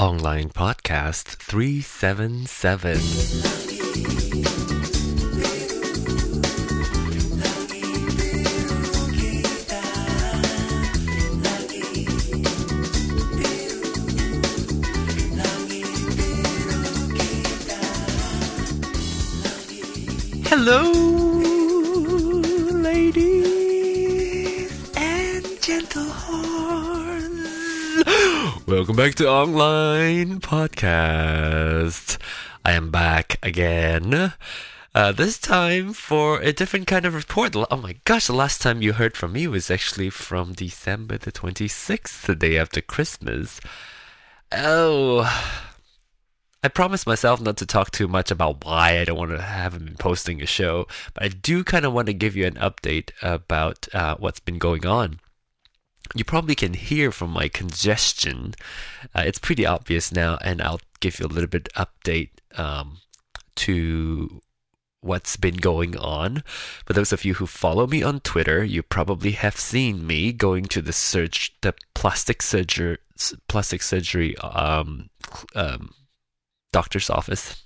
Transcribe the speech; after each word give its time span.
Online 0.00 0.48
Podcast 0.48 1.36
377. 1.36 4.29
Back 29.10 29.16
to 29.16 29.28
Online 29.28 30.38
Podcast. 30.38 32.16
I 32.64 32.70
am 32.74 32.92
back 32.92 33.38
again. 33.42 34.34
Uh, 34.94 35.10
this 35.10 35.36
time 35.36 35.92
for 35.94 36.38
a 36.38 36.52
different 36.52 36.86
kind 36.86 37.04
of 37.04 37.16
report. 37.16 37.56
Oh 37.56 37.76
my 37.76 37.96
gosh, 38.04 38.28
the 38.28 38.32
last 38.32 38.62
time 38.62 38.82
you 38.82 38.92
heard 38.92 39.16
from 39.16 39.32
me 39.32 39.48
was 39.48 39.68
actually 39.68 40.10
from 40.10 40.52
December 40.52 41.18
the 41.18 41.32
26th, 41.32 42.24
the 42.24 42.36
day 42.36 42.56
after 42.56 42.80
Christmas. 42.80 43.60
Oh, 44.52 45.28
I 46.62 46.68
promised 46.68 47.04
myself 47.04 47.40
not 47.40 47.56
to 47.56 47.66
talk 47.66 47.90
too 47.90 48.06
much 48.06 48.30
about 48.30 48.64
why 48.64 49.00
I 49.00 49.04
don't 49.04 49.18
want 49.18 49.32
to 49.32 49.42
haven't 49.42 49.86
been 49.86 49.96
posting 49.96 50.40
a 50.40 50.46
show, 50.46 50.86
but 51.14 51.24
I 51.24 51.28
do 51.30 51.64
kind 51.64 51.84
of 51.84 51.92
want 51.92 52.06
to 52.06 52.14
give 52.14 52.36
you 52.36 52.46
an 52.46 52.54
update 52.54 53.10
about 53.22 53.88
uh, 53.92 54.14
what's 54.20 54.38
been 54.38 54.58
going 54.58 54.86
on. 54.86 55.18
You 56.14 56.24
probably 56.24 56.54
can 56.54 56.74
hear 56.74 57.12
from 57.12 57.30
my 57.30 57.48
congestion. 57.48 58.54
Uh, 59.14 59.22
it's 59.24 59.38
pretty 59.38 59.64
obvious 59.64 60.10
now, 60.10 60.38
and 60.42 60.60
I'll 60.60 60.80
give 60.98 61.20
you 61.20 61.26
a 61.26 61.28
little 61.28 61.48
bit 61.48 61.68
update 61.76 62.30
um, 62.56 62.98
to 63.56 64.40
what's 65.00 65.36
been 65.36 65.56
going 65.56 65.96
on. 65.96 66.42
For 66.84 66.92
those 66.92 67.12
of 67.12 67.24
you 67.24 67.34
who 67.34 67.46
follow 67.46 67.86
me 67.86 68.02
on 68.02 68.20
Twitter, 68.20 68.64
you 68.64 68.82
probably 68.82 69.32
have 69.32 69.56
seen 69.56 70.06
me 70.06 70.32
going 70.32 70.64
to 70.66 70.82
the 70.82 70.92
search 70.92 71.54
the 71.60 71.74
plastic 71.94 72.42
surgery, 72.42 72.98
plastic 73.48 73.82
surgery 73.82 74.36
um, 74.38 75.10
um, 75.54 75.94
doctor's 76.72 77.08
office. 77.08 77.62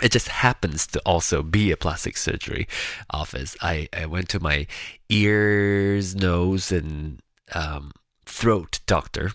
It 0.00 0.12
just 0.12 0.28
happens 0.28 0.86
to 0.88 1.00
also 1.04 1.42
be 1.42 1.70
a 1.70 1.76
plastic 1.76 2.16
surgery 2.16 2.68
office. 3.10 3.56
I, 3.60 3.88
I 3.92 4.06
went 4.06 4.28
to 4.30 4.40
my 4.40 4.66
ears, 5.08 6.14
nose, 6.14 6.72
and 6.72 7.20
um, 7.54 7.92
throat 8.26 8.80
doctor 8.86 9.32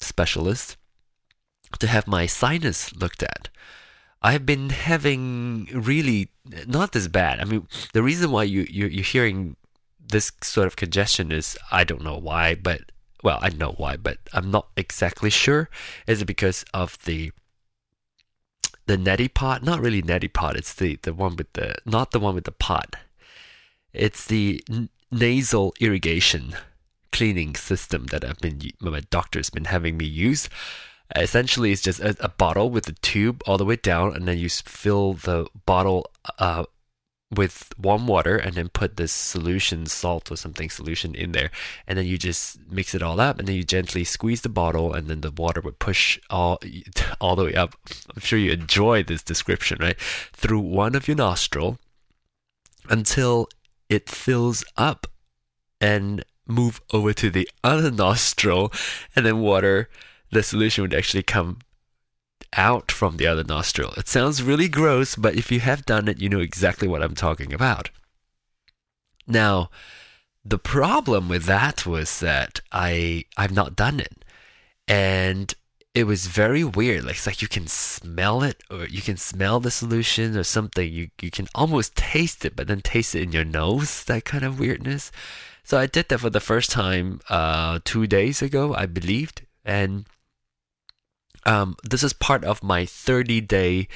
specialist 0.00 0.76
to 1.78 1.86
have 1.86 2.06
my 2.06 2.26
sinus 2.26 2.94
looked 2.94 3.22
at. 3.22 3.48
I've 4.22 4.46
been 4.46 4.70
having 4.70 5.68
really 5.72 6.30
not 6.66 6.92
this 6.92 7.08
bad. 7.08 7.40
I 7.40 7.44
mean, 7.44 7.68
the 7.92 8.02
reason 8.02 8.30
why 8.30 8.44
you, 8.44 8.66
you 8.70 8.86
you're 8.86 9.04
hearing 9.04 9.56
this 10.00 10.32
sort 10.42 10.66
of 10.66 10.76
congestion 10.76 11.30
is 11.32 11.58
I 11.70 11.84
don't 11.84 12.02
know 12.02 12.16
why, 12.16 12.54
but 12.54 12.92
well, 13.22 13.38
I 13.40 13.50
know 13.50 13.72
why, 13.72 13.96
but 13.96 14.18
I'm 14.32 14.50
not 14.50 14.68
exactly 14.76 15.30
sure. 15.30 15.68
Is 16.06 16.22
it 16.22 16.26
because 16.26 16.64
of 16.72 16.98
the 17.04 17.32
the 18.86 18.96
neti 18.96 19.32
pot? 19.32 19.62
Not 19.62 19.80
really 19.80 20.02
neti 20.02 20.32
pot. 20.32 20.56
It's 20.56 20.74
the 20.74 20.98
the 21.02 21.12
one 21.12 21.36
with 21.36 21.52
the 21.52 21.76
not 21.84 22.12
the 22.12 22.20
one 22.20 22.34
with 22.34 22.44
the 22.44 22.52
pot. 22.52 22.96
It's 23.92 24.24
the 24.24 24.64
nasal 25.10 25.74
irrigation 25.80 26.56
cleaning 27.14 27.54
system 27.54 28.06
that 28.06 28.24
I've 28.24 28.40
been 28.40 28.60
my 28.80 29.00
doctor's 29.10 29.48
been 29.48 29.66
having 29.66 29.96
me 29.96 30.04
use. 30.04 30.48
Essentially, 31.14 31.70
it's 31.70 31.82
just 31.82 32.00
a, 32.00 32.16
a 32.18 32.28
bottle 32.28 32.70
with 32.70 32.88
a 32.88 32.92
tube 32.92 33.40
all 33.46 33.56
the 33.56 33.64
way 33.64 33.76
down, 33.76 34.16
and 34.16 34.26
then 34.26 34.36
you 34.38 34.48
fill 34.48 35.12
the 35.14 35.46
bottle 35.64 36.10
uh, 36.40 36.64
with 37.30 37.72
warm 37.78 38.08
water 38.08 38.36
and 38.36 38.54
then 38.54 38.68
put 38.68 38.96
this 38.96 39.12
solution, 39.12 39.86
salt 39.86 40.32
or 40.32 40.36
something 40.36 40.68
solution 40.68 41.14
in 41.14 41.30
there. 41.30 41.50
And 41.86 41.96
then 41.96 42.06
you 42.06 42.18
just 42.18 42.58
mix 42.68 42.94
it 42.96 43.02
all 43.02 43.20
up 43.20 43.38
and 43.38 43.46
then 43.46 43.56
you 43.56 43.64
gently 43.64 44.02
squeeze 44.04 44.40
the 44.40 44.48
bottle 44.48 44.92
and 44.92 45.08
then 45.08 45.20
the 45.20 45.30
water 45.30 45.60
would 45.60 45.78
push 45.78 46.18
all, 46.30 46.58
all 47.20 47.36
the 47.36 47.44
way 47.44 47.54
up. 47.54 47.76
I'm 48.14 48.22
sure 48.22 48.38
you 48.38 48.52
enjoy 48.52 49.02
this 49.02 49.22
description, 49.22 49.78
right? 49.80 50.00
Through 50.32 50.60
one 50.60 50.94
of 50.94 51.08
your 51.08 51.16
nostril 51.16 51.78
until 52.88 53.48
it 53.88 54.10
fills 54.10 54.64
up 54.76 55.06
and 55.80 56.24
move 56.46 56.80
over 56.92 57.12
to 57.14 57.30
the 57.30 57.48
other 57.64 57.90
nostril 57.90 58.72
and 59.14 59.24
then 59.24 59.40
water, 59.40 59.88
the 60.30 60.42
solution 60.42 60.82
would 60.82 60.94
actually 60.94 61.22
come 61.22 61.58
out 62.56 62.92
from 62.92 63.16
the 63.16 63.26
other 63.26 63.44
nostril. 63.44 63.92
It 63.96 64.08
sounds 64.08 64.42
really 64.42 64.68
gross, 64.68 65.16
but 65.16 65.34
if 65.34 65.50
you 65.50 65.60
have 65.60 65.86
done 65.86 66.08
it, 66.08 66.20
you 66.20 66.28
know 66.28 66.40
exactly 66.40 66.86
what 66.88 67.02
I'm 67.02 67.14
talking 67.14 67.52
about. 67.52 67.90
Now, 69.26 69.70
the 70.44 70.58
problem 70.58 71.28
with 71.28 71.44
that 71.44 71.86
was 71.86 72.20
that 72.20 72.60
I 72.70 73.24
I've 73.36 73.52
not 73.52 73.76
done 73.76 74.00
it. 74.00 74.24
And 74.86 75.54
it 75.94 76.04
was 76.04 76.26
very 76.26 76.64
weird. 76.64 77.04
Like 77.04 77.16
it's 77.16 77.26
like 77.26 77.40
you 77.40 77.48
can 77.48 77.66
smell 77.66 78.42
it 78.42 78.62
or 78.70 78.86
you 78.86 79.00
can 79.00 79.16
smell 79.16 79.60
the 79.60 79.70
solution 79.70 80.36
or 80.36 80.44
something. 80.44 80.92
You 80.92 81.08
you 81.20 81.30
can 81.30 81.48
almost 81.54 81.96
taste 81.96 82.44
it, 82.44 82.56
but 82.56 82.66
then 82.66 82.82
taste 82.82 83.14
it 83.14 83.22
in 83.22 83.32
your 83.32 83.44
nose, 83.44 84.04
that 84.04 84.24
kind 84.24 84.44
of 84.44 84.58
weirdness. 84.58 85.10
So 85.64 85.78
I 85.78 85.86
did 85.86 86.10
that 86.10 86.18
for 86.18 86.30
the 86.30 86.40
first 86.40 86.70
time 86.70 87.20
uh, 87.30 87.80
two 87.84 88.06
days 88.06 88.42
ago, 88.42 88.74
I 88.74 88.84
believed. 88.84 89.42
And 89.64 90.04
um, 91.46 91.76
this 91.82 92.02
is 92.02 92.12
part 92.12 92.44
of 92.44 92.62
my 92.62 92.84
30 92.84 93.40
day 93.40 93.88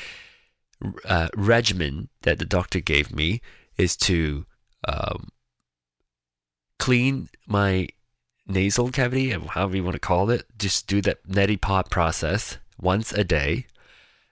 uh, 1.05 1.29
regimen 1.37 2.09
that 2.23 2.39
the 2.39 2.47
doctor 2.47 2.81
gave 2.81 3.15
me 3.15 3.43
is 3.77 3.97
to 3.97 4.47
um, 4.87 5.29
clean 6.79 7.29
my 7.47 7.89
nasal 8.47 8.91
cavity, 8.91 9.31
however 9.31 9.77
you 9.77 9.85
want 9.85 9.95
to 9.95 10.01
call 10.01 10.31
it. 10.31 10.47
Just 10.57 10.87
do 10.87 11.03
that 11.03 11.27
neti 11.29 11.61
pot 11.61 11.91
process 11.91 12.57
once 12.81 13.13
a 13.13 13.25
day. 13.25 13.67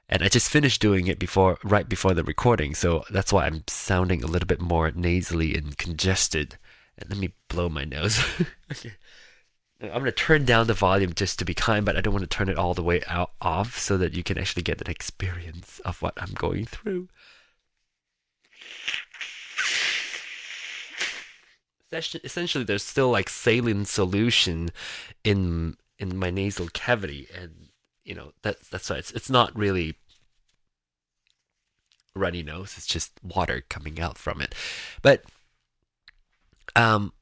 And 0.09 0.23
I 0.23 0.29
just 0.29 0.49
finished 0.49 0.81
doing 0.81 1.09
it 1.09 1.19
before, 1.19 1.59
right 1.65 1.89
before 1.89 2.15
the 2.15 2.23
recording, 2.23 2.75
so 2.75 3.05
that's 3.11 3.33
why 3.33 3.45
I'm 3.45 3.65
sounding 3.67 4.23
a 4.23 4.29
little 4.29 4.47
bit 4.47 4.61
more 4.61 4.91
nasally 4.95 5.55
and 5.57 5.77
congested. 5.77 6.57
And 6.99 7.11
let 7.11 7.19
me 7.19 7.35
blow 7.49 7.69
my 7.69 7.85
nose. 7.85 8.23
okay. 8.73 8.93
I'm 9.81 9.91
going 9.91 10.05
to 10.05 10.13
turn 10.13 10.47
down 10.47 10.67
the 10.67 10.75
volume 10.75 11.13
just 11.15 11.39
to 11.39 11.45
be 11.45 11.53
kind, 11.53 11.85
but 11.85 11.97
I 11.97 12.01
don't 12.01 12.15
want 12.15 12.29
to 12.29 12.35
turn 12.35 12.49
it 12.49 12.57
all 12.57 12.73
the 12.73 12.83
way 12.83 13.03
out 13.09 13.33
off 13.43 13.79
so 13.79 13.99
that 13.99 14.15
you 14.15 14.23
can 14.23 14.39
actually 14.39 14.63
get 14.63 14.81
an 14.81 14.91
experience 14.91 15.81
of 15.81 16.01
what 16.01 16.15
I'm 16.17 16.33
going 16.33 16.65
through. 16.65 17.09
Essentially, 21.93 22.65
there's 22.65 22.83
still 22.83 23.11
like 23.11 23.29
saline 23.29 23.85
solution 23.85 24.71
in 25.23 25.77
in 25.99 26.17
my 26.17 26.31
nasal 26.31 26.69
cavity, 26.73 27.29
and 27.35 27.69
you 28.05 28.15
know 28.15 28.33
that's 28.43 28.69
that's 28.69 28.91
why 28.91 28.97
it's 28.97 29.13
it's 29.13 29.31
not 29.31 29.57
really 29.57 29.95
runny 32.15 32.43
nose. 32.43 32.75
It's 32.77 32.87
just 32.87 33.13
water 33.23 33.63
coming 33.69 34.01
out 34.01 34.19
from 34.19 34.41
it, 34.41 34.55
but 35.01 35.23
um 36.75 37.13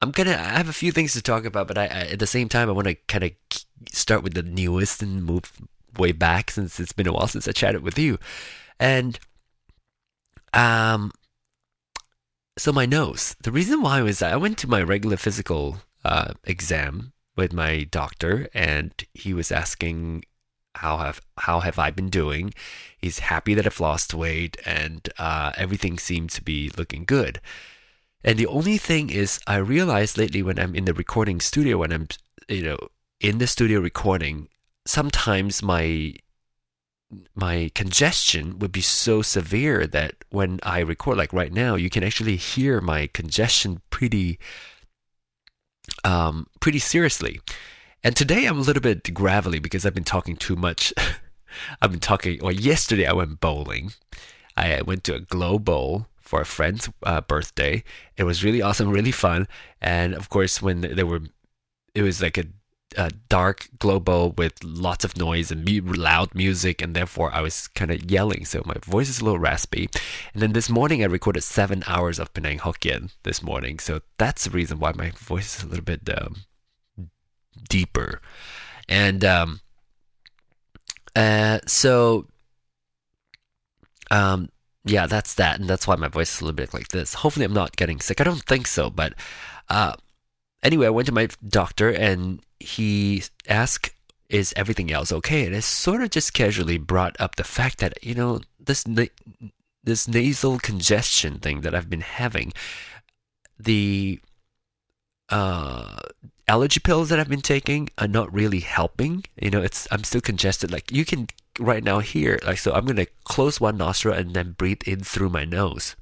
I'm 0.00 0.12
gonna. 0.12 0.32
I 0.32 0.56
have 0.56 0.68
a 0.68 0.72
few 0.72 0.92
things 0.92 1.12
to 1.14 1.22
talk 1.22 1.44
about, 1.44 1.66
but 1.66 1.76
I, 1.76 1.84
I 1.84 2.00
at 2.12 2.18
the 2.18 2.26
same 2.26 2.48
time 2.48 2.68
I 2.68 2.72
want 2.72 2.86
to 2.86 2.94
kind 3.08 3.24
of 3.24 3.32
start 3.92 4.22
with 4.22 4.34
the 4.34 4.42
newest 4.42 5.02
and 5.02 5.24
move 5.24 5.52
way 5.98 6.12
back 6.12 6.50
since 6.50 6.78
it's 6.78 6.92
been 6.92 7.08
a 7.08 7.12
while 7.12 7.26
since 7.26 7.48
I 7.48 7.52
chatted 7.52 7.82
with 7.82 7.98
you, 7.98 8.18
and 8.78 9.18
um, 10.54 11.10
so 12.56 12.72
my 12.72 12.86
nose. 12.86 13.34
The 13.42 13.52
reason 13.52 13.82
why 13.82 14.00
was 14.02 14.22
I 14.22 14.36
went 14.36 14.58
to 14.58 14.68
my 14.68 14.82
regular 14.82 15.16
physical 15.16 15.78
uh, 16.04 16.34
exam 16.44 17.12
with 17.36 17.52
my 17.52 17.84
doctor, 17.84 18.48
and 18.54 18.92
he 19.14 19.34
was 19.34 19.50
asking 19.50 20.24
how 20.76 20.98
have 20.98 21.20
how 21.38 21.58
have 21.60 21.78
I 21.78 21.90
been 21.90 22.08
doing. 22.08 22.54
He's 22.96 23.18
happy 23.18 23.54
that 23.54 23.66
I've 23.66 23.80
lost 23.80 24.14
weight, 24.14 24.56
and 24.64 25.08
uh, 25.18 25.52
everything 25.56 25.98
seems 25.98 26.34
to 26.34 26.42
be 26.42 26.70
looking 26.76 27.04
good. 27.04 27.40
And 28.24 28.38
the 28.38 28.46
only 28.46 28.78
thing 28.78 29.10
is, 29.10 29.38
I 29.46 29.56
realize 29.56 30.18
lately 30.18 30.42
when 30.42 30.58
I'm 30.58 30.74
in 30.74 30.84
the 30.84 30.94
recording 30.94 31.40
studio, 31.40 31.78
when 31.78 31.92
I'm, 31.92 32.08
you 32.48 32.62
know, 32.62 32.78
in 33.20 33.38
the 33.38 33.46
studio 33.46 33.80
recording, 33.80 34.48
sometimes 34.86 35.62
my 35.62 36.14
my 37.34 37.70
congestion 37.74 38.58
would 38.58 38.72
be 38.72 38.82
so 38.82 39.22
severe 39.22 39.86
that 39.86 40.16
when 40.28 40.60
I 40.62 40.80
record, 40.80 41.16
like 41.16 41.32
right 41.32 41.52
now, 41.52 41.74
you 41.74 41.88
can 41.88 42.04
actually 42.04 42.36
hear 42.36 42.82
my 42.82 43.06
congestion 43.06 43.80
pretty, 43.88 44.38
um, 46.04 46.48
pretty 46.60 46.78
seriously. 46.78 47.40
And 48.04 48.14
today 48.14 48.44
I'm 48.44 48.58
a 48.58 48.62
little 48.62 48.82
bit 48.82 49.14
gravelly 49.14 49.58
because 49.58 49.86
I've 49.86 49.94
been 49.94 50.04
talking 50.04 50.36
too 50.36 50.54
much. 50.54 50.92
I've 51.80 51.90
been 51.90 52.00
talking. 52.00 52.40
Well, 52.42 52.52
yesterday 52.52 53.06
I 53.06 53.14
went 53.14 53.40
bowling. 53.40 53.92
I 54.56 54.82
went 54.82 55.04
to 55.04 55.14
a 55.14 55.20
glow 55.20 55.58
bowl 55.58 56.08
for 56.28 56.42
a 56.42 56.46
friend's 56.46 56.90
uh, 57.04 57.22
birthday. 57.22 57.82
It 58.18 58.24
was 58.24 58.44
really 58.44 58.60
awesome, 58.60 58.90
really 58.90 59.12
fun, 59.12 59.48
and 59.80 60.14
of 60.14 60.28
course, 60.28 60.60
when 60.60 60.82
they 60.82 61.02
were, 61.02 61.22
it 61.94 62.02
was 62.02 62.20
like 62.20 62.36
a 62.36 62.44
uh, 62.98 63.08
dark 63.30 63.68
global 63.78 64.32
with 64.32 64.62
lots 64.62 65.04
of 65.04 65.16
noise 65.16 65.50
and 65.50 65.64
mu- 65.64 65.92
loud 65.92 66.34
music, 66.34 66.82
and 66.82 66.94
therefore 66.94 67.32
I 67.32 67.40
was 67.40 67.68
kind 67.68 67.90
of 67.90 68.10
yelling, 68.10 68.44
so 68.44 68.62
my 68.66 68.76
voice 68.84 69.08
is 69.08 69.20
a 69.20 69.24
little 69.24 69.38
raspy. 69.38 69.88
And 70.34 70.42
then 70.42 70.52
this 70.52 70.68
morning 70.68 71.02
I 71.02 71.06
recorded 71.06 71.44
seven 71.44 71.82
hours 71.86 72.18
of 72.18 72.34
Penang 72.34 72.58
Hokkien 72.58 73.12
this 73.22 73.42
morning, 73.42 73.78
so 73.78 74.00
that's 74.18 74.44
the 74.44 74.50
reason 74.50 74.78
why 74.78 74.92
my 74.94 75.10
voice 75.10 75.58
is 75.58 75.64
a 75.64 75.66
little 75.66 75.84
bit 75.84 76.08
um, 76.10 76.44
deeper. 77.70 78.20
And 78.86 79.24
um, 79.24 79.60
uh, 81.16 81.60
so 81.66 82.26
um, 84.10 84.48
yeah, 84.88 85.06
that's 85.06 85.34
that, 85.34 85.60
and 85.60 85.68
that's 85.68 85.86
why 85.86 85.96
my 85.96 86.08
voice 86.08 86.34
is 86.34 86.40
a 86.40 86.44
little 86.44 86.56
bit 86.56 86.72
like 86.72 86.88
this. 86.88 87.14
Hopefully, 87.14 87.44
I'm 87.44 87.52
not 87.52 87.76
getting 87.76 88.00
sick. 88.00 88.20
I 88.20 88.24
don't 88.24 88.44
think 88.44 88.66
so, 88.66 88.90
but 88.90 89.14
uh, 89.68 89.94
anyway, 90.62 90.86
I 90.86 90.90
went 90.90 91.06
to 91.06 91.12
my 91.12 91.28
doctor, 91.46 91.90
and 91.90 92.40
he 92.58 93.24
asked, 93.48 93.92
"Is 94.28 94.54
everything 94.56 94.90
else 94.90 95.12
okay?" 95.12 95.46
And 95.46 95.54
I 95.54 95.60
sort 95.60 96.02
of 96.02 96.10
just 96.10 96.32
casually 96.32 96.78
brought 96.78 97.16
up 97.20 97.36
the 97.36 97.44
fact 97.44 97.78
that 97.78 98.02
you 98.02 98.14
know 98.14 98.40
this 98.58 98.86
na- 98.86 99.14
this 99.84 100.08
nasal 100.08 100.58
congestion 100.58 101.38
thing 101.38 101.60
that 101.62 101.74
I've 101.74 101.90
been 101.90 102.00
having, 102.00 102.52
the 103.58 104.20
uh, 105.28 105.96
allergy 106.46 106.80
pills 106.80 107.10
that 107.10 107.20
I've 107.20 107.28
been 107.28 107.42
taking 107.42 107.90
are 107.98 108.08
not 108.08 108.32
really 108.32 108.60
helping. 108.60 109.24
You 109.40 109.50
know, 109.50 109.62
it's 109.62 109.86
I'm 109.90 110.04
still 110.04 110.22
congested. 110.22 110.72
Like 110.72 110.90
you 110.90 111.04
can 111.04 111.28
right 111.58 111.82
now 111.84 112.00
here, 112.00 112.38
like 112.44 112.58
so 112.58 112.72
I'm 112.72 112.86
gonna 112.86 113.06
close 113.24 113.60
one 113.60 113.76
nostril 113.76 114.14
and 114.14 114.34
then 114.34 114.52
breathe 114.52 114.82
in 114.86 115.00
through 115.00 115.30
my 115.30 115.44
nose. 115.44 115.96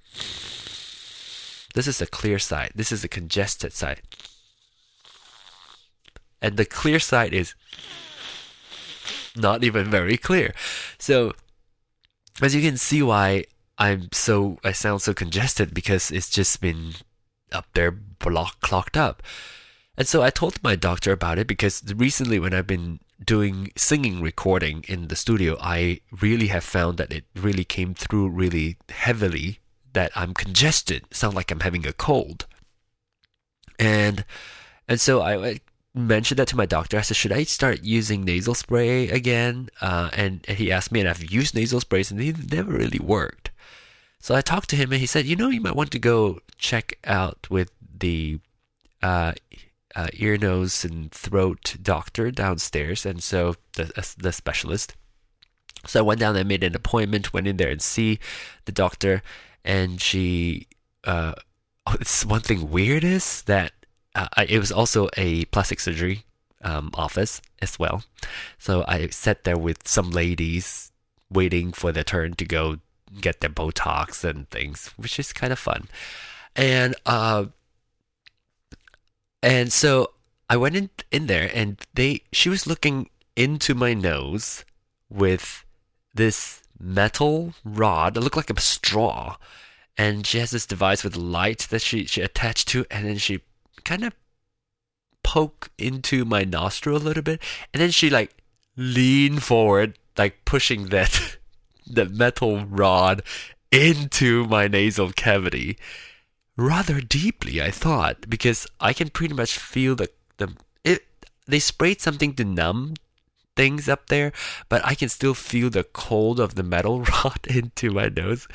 This 1.74 1.86
is 1.86 1.98
the 1.98 2.06
clear 2.06 2.38
side. 2.38 2.72
This 2.74 2.90
is 2.90 3.02
the 3.02 3.08
congested 3.08 3.72
side. 3.72 4.00
And 6.40 6.56
the 6.56 6.64
clear 6.64 6.98
side 6.98 7.34
is 7.34 7.54
not 9.36 9.64
even 9.64 9.90
very 9.90 10.16
clear. 10.16 10.54
So 10.98 11.32
as 12.40 12.54
you 12.54 12.62
can 12.62 12.76
see 12.76 13.02
why 13.02 13.44
I'm 13.78 14.08
so 14.12 14.58
I 14.64 14.72
sound 14.72 15.02
so 15.02 15.12
congested 15.12 15.74
because 15.74 16.10
it's 16.10 16.30
just 16.30 16.60
been 16.60 16.94
up 17.52 17.66
there 17.74 17.90
block 17.90 18.60
clogged 18.60 18.96
up. 18.96 19.22
And 19.98 20.06
so 20.06 20.22
I 20.22 20.30
told 20.30 20.62
my 20.62 20.76
doctor 20.76 21.12
about 21.12 21.38
it 21.38 21.46
because 21.46 21.82
recently 21.94 22.38
when 22.38 22.54
I've 22.54 22.66
been 22.66 23.00
doing 23.24 23.72
singing 23.76 24.20
recording 24.20 24.84
in 24.88 25.08
the 25.08 25.16
studio, 25.16 25.56
I 25.60 26.00
really 26.20 26.48
have 26.48 26.64
found 26.64 26.98
that 26.98 27.12
it 27.12 27.24
really 27.34 27.64
came 27.64 27.94
through 27.94 28.28
really 28.28 28.76
heavily 28.90 29.60
that 29.92 30.12
I'm 30.14 30.34
congested, 30.34 31.04
sound 31.10 31.34
like 31.34 31.50
I'm 31.50 31.60
having 31.60 31.86
a 31.86 31.92
cold. 31.92 32.46
And 33.78 34.24
and 34.88 35.00
so 35.00 35.20
I, 35.20 35.48
I 35.48 35.60
mentioned 35.94 36.38
that 36.38 36.48
to 36.48 36.56
my 36.56 36.66
doctor. 36.66 36.98
I 36.98 37.00
said, 37.00 37.16
should 37.16 37.32
I 37.32 37.44
start 37.44 37.82
using 37.82 38.24
nasal 38.24 38.54
spray 38.54 39.08
again? 39.08 39.68
Uh, 39.80 40.10
and, 40.12 40.44
he 40.46 40.70
asked 40.70 40.92
me, 40.92 41.00
and 41.00 41.08
I've 41.08 41.30
used 41.30 41.54
nasal 41.54 41.80
sprays, 41.80 42.10
and 42.10 42.20
they 42.20 42.32
never 42.32 42.72
really 42.72 43.00
worked. 43.00 43.50
So 44.20 44.34
I 44.34 44.42
talked 44.42 44.68
to 44.70 44.76
him, 44.76 44.92
and 44.92 45.00
he 45.00 45.06
said, 45.06 45.24
you 45.24 45.34
know, 45.34 45.48
you 45.48 45.60
might 45.60 45.74
want 45.74 45.90
to 45.92 45.98
go 45.98 46.40
check 46.58 46.98
out 47.04 47.48
with 47.50 47.72
the 47.98 48.38
uh, 49.02 49.32
uh, 49.96 50.08
ear, 50.12 50.36
nose, 50.36 50.84
and 50.84 51.10
throat 51.10 51.76
doctor 51.82 52.30
downstairs, 52.30 53.06
and 53.06 53.22
so 53.22 53.54
the 53.74 53.90
uh, 53.96 54.02
the 54.18 54.32
specialist. 54.32 54.94
So 55.86 56.00
I 56.00 56.02
went 56.02 56.20
down 56.20 56.36
and 56.36 56.48
made 56.48 56.62
an 56.62 56.76
appointment. 56.76 57.32
Went 57.32 57.48
in 57.48 57.56
there 57.56 57.70
and 57.70 57.82
see 57.82 58.18
the 58.66 58.72
doctor, 58.72 59.22
and 59.64 60.00
she. 60.00 60.68
Uh, 61.02 61.34
oh, 61.86 61.96
it's 62.00 62.24
one 62.24 62.40
thing 62.40 62.70
weird 62.70 63.04
is 63.04 63.42
that 63.42 63.72
uh, 64.14 64.28
it 64.48 64.58
was 64.58 64.72
also 64.72 65.08
a 65.16 65.44
plastic 65.46 65.80
surgery 65.80 66.24
um, 66.62 66.90
office 66.94 67.40
as 67.62 67.78
well. 67.78 68.02
So 68.58 68.84
I 68.86 69.08
sat 69.08 69.44
there 69.44 69.58
with 69.58 69.86
some 69.88 70.10
ladies 70.10 70.92
waiting 71.30 71.72
for 71.72 71.92
their 71.92 72.04
turn 72.04 72.34
to 72.34 72.44
go 72.44 72.78
get 73.20 73.40
their 73.40 73.50
Botox 73.50 74.24
and 74.24 74.50
things, 74.50 74.88
which 74.96 75.18
is 75.18 75.32
kind 75.32 75.52
of 75.52 75.58
fun. 75.58 75.88
And 76.54 76.94
uh, 77.04 77.46
and 79.46 79.72
so 79.72 80.10
I 80.50 80.56
went 80.56 80.74
in 80.74 80.90
in 81.12 81.26
there 81.28 81.48
and 81.54 81.80
they 81.94 82.22
she 82.32 82.48
was 82.48 82.66
looking 82.66 83.08
into 83.36 83.74
my 83.74 83.94
nose 83.94 84.64
with 85.08 85.64
this 86.12 86.62
metal 86.80 87.54
rod. 87.64 88.16
It 88.16 88.20
looked 88.20 88.36
like 88.36 88.50
a 88.50 88.60
straw. 88.60 89.36
And 89.96 90.26
she 90.26 90.40
has 90.40 90.50
this 90.50 90.66
device 90.66 91.02
with 91.04 91.16
light 91.16 91.68
that 91.70 91.80
she, 91.80 92.04
she 92.04 92.20
attached 92.20 92.68
to 92.68 92.84
and 92.90 93.06
then 93.06 93.16
she 93.16 93.40
kind 93.84 94.04
of 94.04 94.12
poke 95.22 95.70
into 95.78 96.24
my 96.24 96.44
nostril 96.44 96.96
a 96.96 96.98
little 96.98 97.22
bit 97.22 97.40
and 97.72 97.80
then 97.80 97.90
she 97.90 98.10
like 98.10 98.36
lean 98.76 99.38
forward 99.38 99.98
like 100.16 100.44
pushing 100.44 100.88
that 100.88 101.36
that 101.86 102.10
metal 102.10 102.64
rod 102.66 103.22
into 103.72 104.44
my 104.46 104.68
nasal 104.68 105.10
cavity 105.12 105.76
rather 106.56 107.00
deeply, 107.00 107.62
I 107.62 107.70
thought, 107.70 108.28
because 108.28 108.66
I 108.80 108.92
can 108.92 109.10
pretty 109.10 109.34
much 109.34 109.58
feel 109.58 109.94
the 109.94 110.10
the 110.38 110.54
it. 110.84 111.04
They 111.46 111.58
sprayed 111.58 112.00
something 112.00 112.34
to 112.34 112.44
numb 112.44 112.94
things 113.54 113.88
up 113.88 114.08
there, 114.08 114.32
but 114.68 114.84
I 114.84 114.94
can 114.94 115.08
still 115.08 115.34
feel 115.34 115.70
the 115.70 115.84
cold 115.84 116.40
of 116.40 116.54
the 116.54 116.62
metal 116.62 117.00
rod 117.24 117.46
into 117.48 117.90
my 117.90 118.08
nose. 118.08 118.46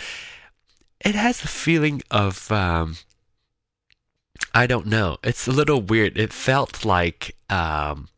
It 1.04 1.16
has 1.16 1.44
a 1.44 1.48
feeling 1.48 2.04
of 2.12 2.52
um, 2.52 2.98
I 4.54 4.68
don't 4.68 4.88
know. 4.88 5.18
It's 5.24 5.48
a 5.48 5.52
little 5.52 5.82
weird. 5.82 6.18
It 6.18 6.34
felt 6.34 6.86
like 6.86 7.36
um, 7.50 8.10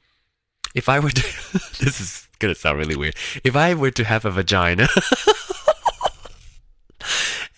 if 0.75 0.89
I 0.89 0.99
were 0.99 1.11
to 1.11 1.21
this 1.83 2.01
is 2.01 2.27
gonna 2.39 2.55
sound 2.55 2.77
really 2.77 2.95
weird. 2.95 3.15
If 3.43 3.55
I 3.55 3.73
were 3.73 3.91
to 3.91 4.03
have 4.03 4.25
a 4.25 4.31
vagina 4.31 4.87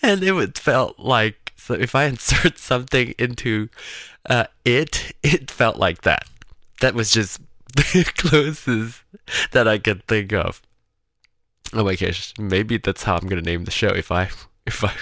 and 0.02 0.24
it 0.24 0.34
would 0.34 0.58
felt 0.58 1.00
like 1.00 1.45
so 1.66 1.74
if 1.74 1.96
I 1.96 2.06
insert 2.14 2.60
something 2.60 3.16
into 3.18 3.70
uh, 4.30 4.46
it, 4.64 5.16
it 5.24 5.50
felt 5.50 5.78
like 5.78 6.04
that. 6.04 6.26
That 6.82 6.94
was 6.94 7.10
just 7.10 7.40
the 7.76 8.06
closest 8.16 9.02
that 9.52 9.68
I 9.68 9.80
could 9.80 10.06
think 10.06 10.32
of. 10.32 10.62
Oh 11.74 11.84
my 11.84 11.96
gosh, 11.96 12.34
maybe 12.38 12.78
that's 12.78 13.04
how 13.04 13.18
I'm 13.18 13.28
gonna 13.28 13.42
name 13.42 13.66
the 13.66 13.72
show 13.72 13.88
if 13.88 14.12
I 14.12 14.30
if 14.68 14.84
I 14.84 14.94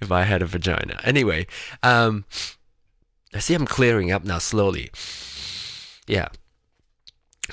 if 0.00 0.12
I 0.12 0.22
had 0.22 0.42
a 0.42 0.46
vagina. 0.46 1.00
Anyway, 1.02 1.48
um, 1.82 2.24
I 3.34 3.40
see 3.40 3.54
I'm 3.54 3.66
clearing 3.66 4.12
up 4.12 4.24
now 4.24 4.38
slowly. 4.38 4.90
Yeah. 6.06 6.28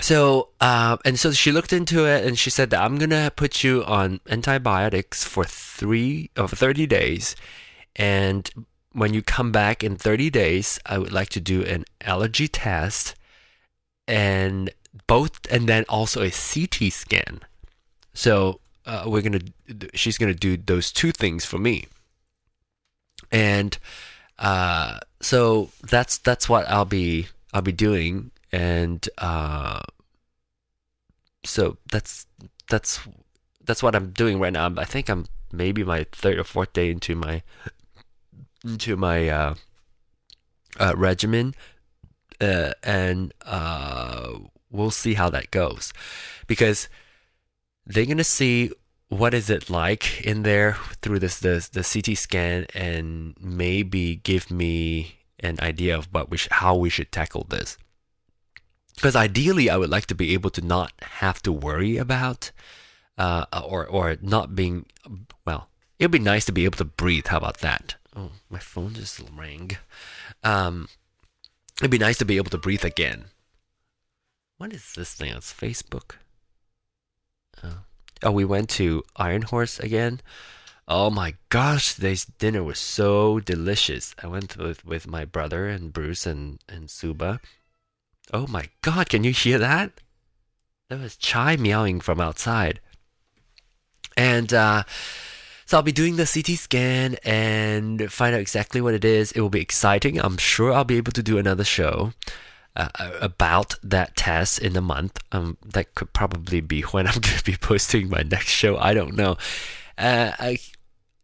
So, 0.01 0.49
uh, 0.61 0.97
and 1.05 1.19
so 1.19 1.31
she 1.31 1.51
looked 1.51 1.73
into 1.73 2.06
it 2.06 2.25
and 2.25 2.37
she 2.37 2.49
said 2.49 2.69
that 2.69 2.81
I'm 2.81 2.97
gonna 2.97 3.31
put 3.35 3.63
you 3.63 3.83
on 3.83 4.19
antibiotics 4.30 5.23
for 5.23 5.44
three 5.44 6.30
or 6.37 6.47
30 6.47 6.85
days, 6.87 7.35
and 7.95 8.49
when 8.92 9.13
you 9.13 9.21
come 9.21 9.51
back 9.51 9.83
in 9.83 9.95
30 9.95 10.30
days, 10.30 10.80
I 10.85 10.97
would 10.97 11.11
like 11.11 11.30
to 11.30 11.39
do 11.39 11.63
an 11.63 11.85
allergy 12.01 12.47
test, 12.47 13.16
and 14.07 14.71
both, 15.07 15.39
and 15.51 15.68
then 15.68 15.85
also 15.89 16.21
a 16.21 16.31
CT 16.31 16.92
scan. 16.92 17.42
So 18.13 18.59
uh, 18.85 19.04
we're 19.07 19.21
gonna, 19.21 19.42
she's 19.94 20.18
gonna 20.18 20.33
do 20.33 20.57
those 20.57 20.92
two 20.92 21.11
things 21.11 21.45
for 21.45 21.57
me, 21.57 21.85
and 23.31 23.77
uh, 24.39 24.99
so 25.21 25.69
that's 25.83 26.18
that's 26.19 26.47
what 26.47 26.69
I'll 26.69 26.85
be 26.85 27.27
I'll 27.54 27.61
be 27.61 27.71
doing 27.71 28.31
and 28.51 29.07
uh, 29.18 29.81
so 31.44 31.77
that's 31.92 32.25
that's 32.69 32.99
that's 33.66 33.83
what 33.83 33.95
I'm 33.95 34.11
doing 34.11 34.39
right 34.39 34.54
now. 34.54 34.73
I 34.77 34.85
think 34.85 35.09
I'm 35.09 35.25
maybe 35.51 35.83
my 35.83 36.06
third 36.11 36.37
or 36.37 36.44
fourth 36.44 36.73
day 36.73 36.89
into 36.89 37.16
my 37.16 37.44
into 38.63 38.95
my 38.95 39.30
uh, 39.30 39.56
uh, 40.80 40.94
regimen, 40.95 41.56
uh, 42.42 42.71
and 42.83 43.33
uh, 43.45 44.33
we'll 44.71 44.92
see 44.92 45.13
how 45.13 45.30
that 45.30 45.51
goes, 45.51 45.94
because 46.47 46.89
they're 47.85 48.06
gonna 48.06 48.23
see 48.23 48.71
what 49.09 49.33
is 49.33 49.49
it 49.49 49.69
like 49.69 50.21
in 50.25 50.44
there 50.44 50.73
through 51.01 51.19
this 51.19 51.39
the 51.39 51.68
the 51.71 51.83
CT 51.83 52.18
scan 52.18 52.66
and 52.73 53.35
maybe 53.39 54.18
give 54.18 54.51
me 54.51 55.16
an 55.39 55.57
idea 55.61 55.97
of 55.97 56.07
what 56.11 56.30
we 56.30 56.37
sh- 56.37 56.47
how 56.51 56.75
we 56.75 56.89
should 56.89 57.11
tackle 57.11 57.45
this 57.49 57.77
because 58.97 59.16
ideally 59.16 59.69
I 59.69 59.77
would 59.77 59.92
like 59.92 60.07
to 60.07 60.16
be 60.16 60.33
able 60.33 60.49
to 60.49 60.61
not 60.61 60.92
have 61.01 61.42
to 61.44 61.51
worry 61.54 61.97
about 61.97 62.51
uh, 63.18 63.45
or 63.63 63.85
or 63.85 64.18
not 64.21 64.56
being 64.56 64.85
well. 65.45 65.69
It'd 65.99 66.11
be 66.11 66.19
nice 66.19 66.45
to 66.45 66.51
be 66.51 66.66
able 66.66 66.77
to 66.77 66.85
breathe. 66.85 67.27
How 67.27 67.37
about 67.37 67.59
that? 67.59 67.95
Oh, 68.16 68.31
my 68.49 68.59
phone 68.59 68.95
just 68.95 69.21
rang. 69.35 69.77
Um, 70.44 70.89
it'd 71.80 71.92
be 71.92 71.97
nice 71.99 72.18
to 72.18 72.25
be 72.25 72.37
able 72.37 72.49
to 72.49 72.57
breathe 72.57 72.83
again. 72.83 73.25
What 74.57 74.73
is 74.73 74.94
this 74.95 75.13
thing? 75.13 75.33
It's 75.33 75.54
Facebook. 75.54 76.16
Oh. 77.63 77.80
oh, 78.23 78.31
we 78.31 78.45
went 78.45 78.69
to 78.71 79.04
Iron 79.16 79.44
Horse 79.44 79.80
again. 79.80 80.21
Oh 80.87 81.11
my 81.11 81.35
gosh, 81.49 81.94
today's 81.94 82.25
dinner 82.25 82.63
was 82.63 82.80
so 82.80 83.39
delicious. 83.39 84.16
I 84.23 84.27
went 84.27 84.57
with 84.57 84.83
with 84.85 85.06
my 85.06 85.25
brother 85.25 85.68
and 85.68 85.94
Bruce 85.94 86.25
and 86.25 86.59
and 86.68 86.89
Suba 86.89 87.39
Oh 88.34 88.48
my 88.48 88.69
god, 88.81 89.10
can 89.10 89.24
you 89.24 89.31
hear 89.31 89.57
that? 89.57 89.92
That 90.90 91.00
was 91.00 91.18
Chai 91.18 91.57
meowing 91.57 92.00
from 92.00 92.19
outside. 92.19 92.80
And 94.16 94.54
uh, 94.54 94.84
so 95.66 95.78
I'll 95.78 95.84
be 95.84 95.92
doing 95.92 96.16
the 96.16 96.26
CT 96.26 96.57
scan 96.57 97.18
and 97.24 98.12
find 98.12 98.34
out 98.34 98.42
exactly 98.42 98.81
what 98.81 98.94
it 98.94 99.06
is. 99.06 99.31
It 99.34 99.42
will 99.42 99.50
be 99.50 99.62
exciting. 99.62 100.19
I'm 100.19 100.38
sure 100.38 100.72
I'll 100.72 100.86
be 100.86 100.98
able 100.98 101.12
to 101.12 101.24
do 101.24 101.38
another 101.38 101.66
show 101.66 102.14
uh, 102.76 102.88
about 103.22 103.76
that 103.84 104.16
test 104.16 104.60
in 104.60 104.78
a 104.78 104.81
month. 104.81 105.19
Um, 105.31 105.57
that 105.66 105.94
could 105.94 106.14
probably 106.14 106.62
be 106.62 106.81
when 106.81 107.06
I'm 107.06 107.14
going 107.19 107.38
to 107.38 107.44
be 107.44 107.57
posting 107.57 108.10
my 108.10 108.24
next 108.24 108.48
show. 108.48 108.78
I 108.78 108.94
don't 108.94 109.16
know. 109.16 109.38
Uh, 109.98 110.31
I, 110.40 110.60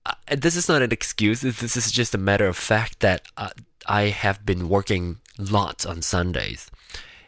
I, 0.06 0.36
this 0.36 0.56
is 0.56 0.68
not 0.68 0.82
an 0.82 0.92
excuse. 0.92 1.42
This 1.42 1.78
is 1.78 1.92
just 1.92 2.14
a 2.14 2.18
matter 2.18 2.48
of 2.48 2.58
fact 2.58 3.00
that 3.00 3.22
uh, 3.38 3.50
I 3.88 4.04
have 4.04 4.46
been 4.46 4.68
working 4.68 5.20
lots 5.38 5.86
on 5.86 6.02
Sundays, 6.02 6.70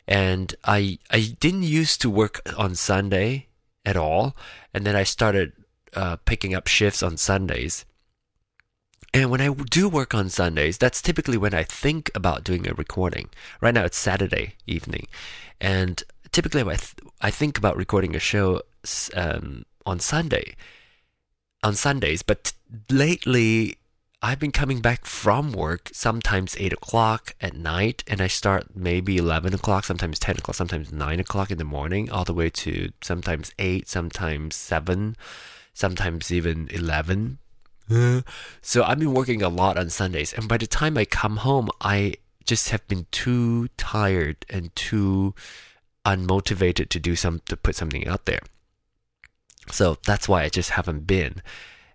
and 0.07 0.55
I 0.63 0.99
I 1.09 1.35
didn't 1.39 1.63
used 1.63 2.01
to 2.01 2.09
work 2.09 2.41
on 2.57 2.75
Sunday 2.75 3.47
at 3.85 3.97
all, 3.97 4.35
and 4.73 4.85
then 4.85 4.95
I 4.95 5.03
started 5.03 5.53
uh, 5.93 6.17
picking 6.25 6.53
up 6.53 6.67
shifts 6.67 7.01
on 7.03 7.17
Sundays. 7.17 7.85
And 9.13 9.31
when 9.31 9.39
I 9.39 9.53
do 9.53 9.87
work 9.87 10.13
on 10.13 10.29
Sundays, 10.29 10.77
that's 10.77 11.01
typically 11.01 11.37
when 11.37 11.53
I 11.53 11.63
think 11.63 12.11
about 12.13 12.43
doing 12.43 12.67
a 12.67 12.73
recording. 12.73 13.29
Right 13.61 13.73
now 13.73 13.85
it's 13.85 13.97
Saturday 13.97 14.55
evening, 14.67 15.07
and 15.61 16.03
typically 16.31 16.61
I, 16.61 16.75
th- 16.75 16.95
I 17.21 17.31
think 17.31 17.57
about 17.57 17.77
recording 17.77 18.15
a 18.15 18.19
show 18.19 18.61
um, 19.15 19.65
on 19.85 19.99
Sunday, 19.99 20.55
on 21.63 21.75
Sundays. 21.75 22.23
But 22.23 22.51
lately, 22.89 23.77
I've 24.25 24.39
been 24.39 24.51
coming 24.51 24.81
back 24.81 25.05
from 25.05 25.51
work 25.51 25.91
sometimes 25.93 26.55
eight 26.57 26.73
o'clock 26.73 27.35
at 27.39 27.55
night, 27.55 28.03
and 28.07 28.21
I 28.21 28.25
start 28.25 28.75
maybe 28.75 29.17
eleven 29.17 29.53
o'clock, 29.53 29.85
sometimes 29.85 30.17
ten 30.17 30.35
o'clock, 30.35 30.55
sometimes 30.55 30.91
nine 30.91 31.19
o'clock 31.19 31.51
in 31.51 31.59
the 31.59 31.63
morning, 31.63 32.09
all 32.09 32.25
the 32.25 32.33
way 32.33 32.49
to 32.49 32.91
sometimes 33.03 33.51
eight, 33.59 33.87
sometimes 33.87 34.55
seven, 34.55 35.15
sometimes 35.75 36.31
even 36.31 36.67
eleven 36.71 37.37
so 38.63 38.83
I've 38.83 38.97
been 38.97 39.13
working 39.13 39.43
a 39.43 39.49
lot 39.49 39.77
on 39.77 39.91
Sundays, 39.91 40.33
and 40.33 40.47
by 40.47 40.57
the 40.57 40.65
time 40.65 40.97
I 40.97 41.05
come 41.05 41.37
home, 41.37 41.69
I 41.79 42.15
just 42.45 42.69
have 42.69 42.87
been 42.87 43.05
too 43.11 43.67
tired 43.77 44.43
and 44.49 44.75
too 44.75 45.35
unmotivated 46.03 46.89
to 46.89 46.99
do 46.99 47.15
some 47.15 47.41
to 47.45 47.55
put 47.55 47.75
something 47.75 48.07
out 48.07 48.25
there. 48.25 48.41
So 49.71 49.97
that's 50.03 50.27
why 50.27 50.41
I 50.41 50.49
just 50.49 50.71
haven't 50.71 51.05
been. 51.05 51.43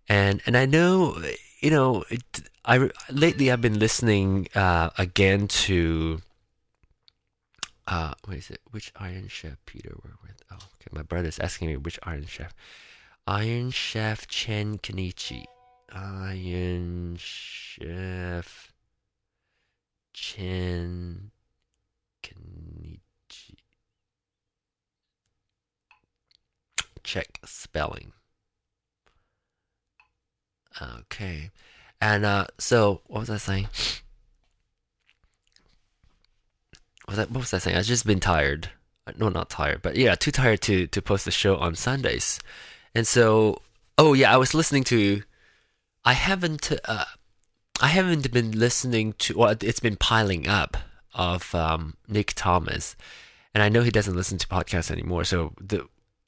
And 0.09 0.41
and 0.47 0.57
I 0.57 0.67
know, 0.67 1.21
you 1.61 1.71
know, 1.71 2.05
it, 2.09 2.23
I 2.64 2.90
lately 3.11 3.50
I've 3.50 3.61
been 3.61 3.79
listening 3.79 4.49
uh, 4.55 4.90
again 4.99 5.47
to. 5.49 6.23
Uh, 7.87 8.14
what 8.25 8.37
is 8.37 8.50
it? 8.50 8.61
Which 8.71 8.93
Iron 8.97 9.29
Chef 9.29 9.57
Peter 9.67 9.90
were 10.02 10.17
with? 10.23 10.43
Oh, 10.50 10.57
okay. 10.57 10.88
My 10.93 11.02
brother's 11.02 11.38
asking 11.38 11.69
me 11.69 11.76
which 11.76 11.99
Iron 12.02 12.26
Chef. 12.26 12.55
Iron 13.26 13.71
Chef 13.71 14.26
Chen 14.26 14.79
Kenichi. 14.79 15.45
Iron 15.93 17.17
Chef 17.19 18.73
Chen 20.12 21.31
Kenichi. 22.23 23.57
Check 27.02 27.40
spelling. 27.45 28.12
Okay. 30.81 31.51
And 32.01 32.25
uh, 32.25 32.47
so, 32.59 33.03
what 33.07 33.21
was 33.21 33.31
I 33.31 33.37
saying? 33.37 33.69
What 37.05 37.09
was, 37.09 37.17
that, 37.19 37.31
what 37.31 37.41
was 37.41 37.55
I 37.55 37.59
saying? 37.59 37.77
I've 37.77 37.85
just 37.85 38.07
been 38.07 38.21
tired. 38.21 38.71
No, 39.19 39.29
not 39.29 39.51
tired, 39.51 39.83
but 39.83 39.97
yeah, 39.97 40.15
too 40.15 40.31
tired 40.31 40.61
to, 40.63 40.87
to 40.87 41.03
post 41.03 41.25
the 41.25 41.31
show 41.31 41.57
on 41.57 41.75
Sundays. 41.75 42.39
And 42.95 43.07
so, 43.07 43.61
oh 43.99 44.13
yeah, 44.13 44.33
I 44.33 44.37
was 44.37 44.55
listening 44.55 44.85
to 44.85 45.23
I 46.05 46.15
haven't 46.15 46.73
uh, 46.85 47.05
I 47.81 47.89
haven't 47.89 48.31
been 48.33 48.53
listening 48.53 49.15
to 49.19 49.37
well 49.37 49.55
it's 49.61 49.81
been 49.81 49.97
piling 49.97 50.49
up 50.49 50.77
of 51.15 51.55
um, 51.55 51.97
Nick 52.09 52.33
Thomas 52.35 52.97
and 53.55 53.63
I 53.63 53.69
know 53.69 53.83
he 53.83 53.91
doesn't 53.91 54.17
listen 54.17 54.39
to 54.39 54.47
podcasts 54.47 54.91
anymore 54.91 55.25
so 55.25 55.53
the 55.61 55.87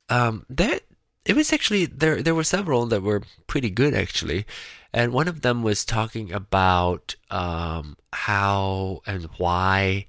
um 0.09 0.45
there 0.51 0.81
it 1.25 1.37
was 1.37 1.53
actually 1.53 1.87
there 1.87 2.23
there 2.23 2.35
were 2.35 2.45
several 2.45 2.87
that 2.87 3.03
were 3.03 3.23
pretty 3.47 3.71
good 3.71 3.95
actually 3.95 4.45
and 4.93 5.13
one 5.13 5.29
of 5.29 5.41
them 5.43 5.63
was 5.63 5.85
talking 5.85 6.33
about 6.33 7.15
um 7.31 7.97
how 8.13 9.01
and 9.07 9.25
why 9.39 10.07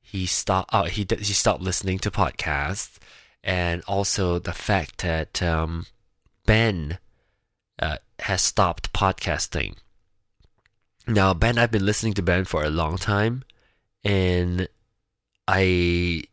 he 0.00 0.26
stopped 0.26 0.72
uh, 0.72 0.84
he 0.84 1.06
he 1.10 1.32
stopped 1.32 1.62
listening 1.62 1.98
to 1.98 2.10
podcasts 2.10 2.98
and 3.42 3.82
also 3.86 4.38
the 4.38 4.52
fact 4.52 4.98
that 4.98 5.42
um 5.42 5.86
Ben 6.46 6.98
uh, 7.78 7.98
has 8.20 8.40
stopped 8.40 8.92
podcasting. 8.92 9.74
Now, 11.06 11.34
Ben, 11.34 11.58
I've 11.58 11.70
been 11.70 11.84
listening 11.84 12.14
to 12.14 12.22
Ben 12.22 12.44
for 12.44 12.64
a 12.64 12.70
long 12.70 12.96
time, 12.96 13.44
and 14.02 14.68
I, 15.46 16.24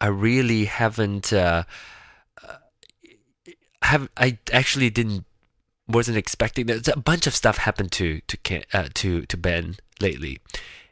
I 0.00 0.06
really 0.08 0.66
haven't. 0.66 1.32
Uh 1.32 1.64
have 3.82 4.08
I 4.16 4.38
actually 4.52 4.90
didn't 4.90 5.24
wasn't 5.88 6.16
expecting 6.18 6.66
that. 6.66 6.88
A 6.88 6.98
bunch 6.98 7.26
of 7.26 7.34
stuff 7.34 7.58
happened 7.58 7.92
to 7.92 8.20
to 8.28 8.62
uh, 8.72 8.88
to 8.94 9.26
to 9.26 9.36
Ben 9.36 9.76
lately, 10.00 10.38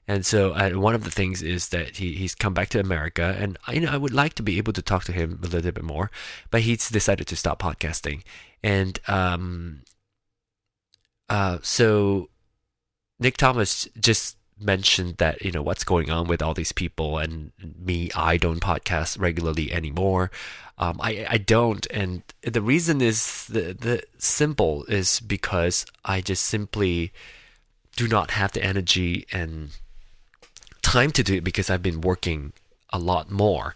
and 0.07 0.25
so 0.25 0.53
one 0.79 0.95
of 0.95 1.05
the 1.05 1.11
things 1.11 1.43
is 1.43 1.69
that 1.69 1.99
he, 1.99 2.15
he's 2.15 2.35
come 2.35 2.55
back 2.55 2.71
to 2.71 2.81
America, 2.81 3.37
and 3.39 3.59
you 3.71 3.81
know 3.81 3.93
I 3.93 3.97
would 3.97 4.15
like 4.15 4.35
to 4.35 4.43
be 4.43 4.59
able 4.59 4.73
to 4.73 4.83
talk 4.83 5.05
to 5.05 5.13
him 5.13 5.39
a 5.43 5.47
little 5.47 5.73
bit 5.73 5.85
more, 5.85 6.11
but 6.51 6.63
he's 6.63 6.89
decided 6.89 7.27
to 7.27 7.37
stop 7.37 7.61
podcasting, 7.61 8.23
and 8.63 8.99
um, 9.07 9.83
uh, 11.29 11.59
so 11.63 12.31
Nick 13.21 13.37
Thomas 13.37 13.87
just 14.01 14.38
mentioned 14.61 15.17
that 15.19 15.43
you 15.43 15.53
know 15.53 15.63
what's 15.63 15.85
going 15.85 16.11
on 16.11 16.27
with 16.27 16.43
all 16.43 16.55
these 16.55 16.73
people 16.73 17.19
and 17.19 17.53
me 17.79 18.11
I 18.15 18.37
don't 18.37 18.61
podcast 18.61 19.19
regularly 19.21 19.73
anymore. 19.73 20.31
Um, 20.79 21.01
I 21.01 21.27
I 21.29 21.39
don't. 21.39 21.87
And 21.91 22.23
the 22.43 22.63
reason 22.63 23.01
is 23.01 23.47
the 23.47 23.75
the 23.79 24.03
simple 24.19 24.85
is 24.85 25.21
because 25.21 25.87
I 26.05 26.21
just 26.21 26.45
simply 26.45 27.13
do 27.97 28.07
not 28.07 28.31
have 28.33 28.53
the 28.53 28.63
energy 28.63 29.27
and 29.33 29.71
time 30.83 31.11
to 31.13 31.23
do 31.23 31.35
it 31.35 31.45
because 31.45 31.69
I've 31.69 31.83
been 31.83 32.01
working 32.01 32.53
a 32.91 32.99
lot 32.99 33.31
more. 33.31 33.75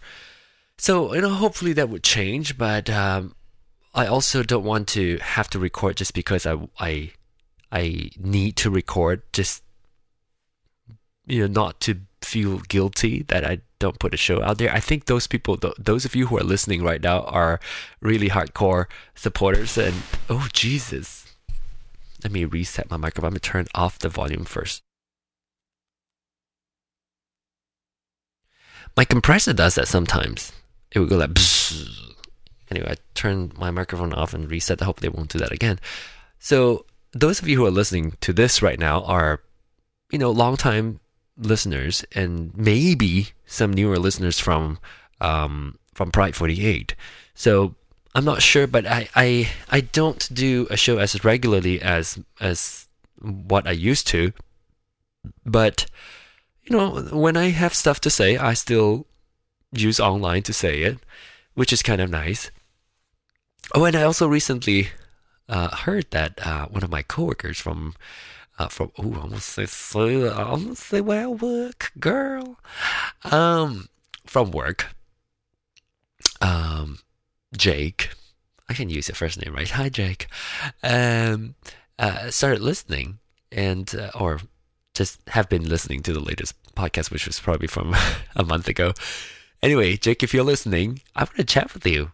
So 0.77 1.13
you 1.13 1.21
know 1.21 1.29
hopefully 1.29 1.73
that 1.73 1.89
would 1.89 2.03
change 2.03 2.57
but 2.57 2.89
um, 2.89 3.35
I 3.93 4.07
also 4.07 4.43
don't 4.43 4.63
want 4.63 4.87
to 4.89 5.17
have 5.17 5.49
to 5.51 5.59
record 5.59 5.97
just 5.97 6.13
because 6.13 6.45
I 6.45 6.57
I 6.79 7.11
I 7.71 8.11
need 8.17 8.55
to 8.57 8.69
record 8.69 9.23
just 9.33 9.63
you 11.25 11.41
know 11.41 11.47
not 11.47 11.79
to 11.81 11.95
feel 12.21 12.59
guilty 12.59 13.23
that 13.23 13.45
I 13.45 13.59
don't 13.79 13.99
put 13.99 14.13
a 14.13 14.17
show 14.17 14.41
out 14.41 14.57
there. 14.57 14.71
I 14.71 14.79
think 14.79 15.05
those 15.05 15.27
people 15.27 15.57
th- 15.57 15.75
those 15.77 16.05
of 16.05 16.15
you 16.15 16.27
who 16.27 16.37
are 16.37 16.43
listening 16.43 16.83
right 16.83 17.01
now 17.01 17.21
are 17.23 17.59
really 18.01 18.29
hardcore 18.29 18.85
supporters 19.15 19.77
and 19.77 19.95
oh 20.29 20.47
Jesus. 20.53 21.33
Let 22.23 22.31
me 22.31 22.45
reset 22.45 22.89
my 22.89 22.97
microphone. 22.97 23.27
I'm 23.27 23.33
going 23.33 23.41
to 23.41 23.49
turn 23.49 23.67
off 23.75 23.99
the 23.99 24.07
volume 24.07 24.45
first. 24.45 24.81
My 28.95 29.03
compressor 29.03 29.51
does 29.51 29.75
that 29.75 29.89
sometimes. 29.89 30.53
It 30.91 30.99
would 30.99 31.09
go 31.09 31.17
like 31.17 31.37
Anyway, 32.71 32.91
I 32.91 32.95
turned 33.13 33.57
my 33.57 33.71
microphone 33.71 34.13
off 34.13 34.33
and 34.33 34.49
reset. 34.49 34.81
I 34.81 34.85
hope 34.85 34.99
they 34.99 35.09
won't 35.09 35.29
do 35.29 35.39
that 35.39 35.51
again. 35.51 35.79
So, 36.39 36.85
those 37.11 37.41
of 37.41 37.47
you 37.47 37.57
who 37.57 37.65
are 37.65 37.71
listening 37.71 38.13
to 38.21 38.33
this 38.33 38.61
right 38.61 38.79
now 38.79 39.03
are, 39.03 39.41
you 40.11 40.17
know, 40.17 40.31
longtime 40.31 40.99
listeners 41.37 42.05
and 42.13 42.55
maybe 42.55 43.29
some 43.45 43.73
newer 43.73 43.97
listeners 43.97 44.39
from 44.39 44.79
um, 45.21 45.77
from 45.93 46.11
Pride 46.11 46.35
48. 46.35 46.95
So 47.33 47.75
I'm 48.15 48.25
not 48.25 48.41
sure, 48.41 48.67
but 48.67 48.85
I, 48.85 49.09
I 49.15 49.49
I 49.69 49.81
don't 49.81 50.33
do 50.33 50.67
a 50.69 50.77
show 50.77 50.97
as 50.97 51.23
regularly 51.23 51.81
as 51.81 52.19
as 52.39 52.87
what 53.19 53.67
I 53.67 53.71
used 53.71 54.07
to. 54.07 54.33
But 55.45 55.85
you 56.63 56.75
know, 56.77 57.01
when 57.11 57.37
I 57.37 57.49
have 57.49 57.73
stuff 57.73 57.99
to 58.01 58.09
say, 58.09 58.37
I 58.37 58.53
still 58.53 59.05
use 59.71 59.99
online 59.99 60.43
to 60.43 60.53
say 60.53 60.81
it, 60.81 60.99
which 61.55 61.73
is 61.73 61.81
kind 61.81 62.01
of 62.01 62.09
nice. 62.09 62.51
Oh, 63.73 63.85
and 63.85 63.95
I 63.95 64.03
also 64.03 64.27
recently 64.27 64.89
uh, 65.49 65.75
heard 65.75 66.05
that 66.11 66.45
uh, 66.45 66.67
one 66.67 66.83
of 66.83 66.91
my 66.91 67.01
coworkers 67.01 67.59
from 67.59 67.95
uh, 68.59 68.67
from 68.67 68.91
oh, 68.97 69.13
I 69.13 69.21
almost 69.21 69.49
say 69.49 69.65
so, 69.65 70.31
almost 70.31 70.83
say 70.83 71.01
well 71.01 71.33
work 71.35 71.91
girl, 71.99 72.59
um, 73.23 73.89
from 74.25 74.51
work, 74.51 74.93
um, 76.41 76.99
Jake, 77.55 78.09
I 78.69 78.73
can 78.73 78.89
use 78.89 79.07
your 79.07 79.15
first 79.15 79.43
name 79.43 79.55
right. 79.55 79.69
Hi, 79.69 79.89
Jake. 79.89 80.27
Um, 80.81 81.55
uh, 81.99 82.31
started 82.31 82.61
listening 82.61 83.19
and 83.51 83.93
uh, 83.95 84.11
or 84.15 84.39
just 84.93 85.19
have 85.29 85.49
been 85.49 85.67
listening 85.67 86.01
to 86.03 86.13
the 86.13 86.19
latest 86.19 86.55
podcast, 86.75 87.11
which 87.11 87.25
was 87.25 87.39
probably 87.39 87.67
from 87.67 87.95
a 88.35 88.43
month 88.43 88.67
ago. 88.67 88.93
Anyway, 89.61 89.95
Jake, 89.95 90.23
if 90.23 90.33
you're 90.33 90.43
listening, 90.43 91.01
I 91.15 91.21
want 91.21 91.37
to 91.37 91.43
chat 91.43 91.73
with 91.73 91.85
you 91.87 92.11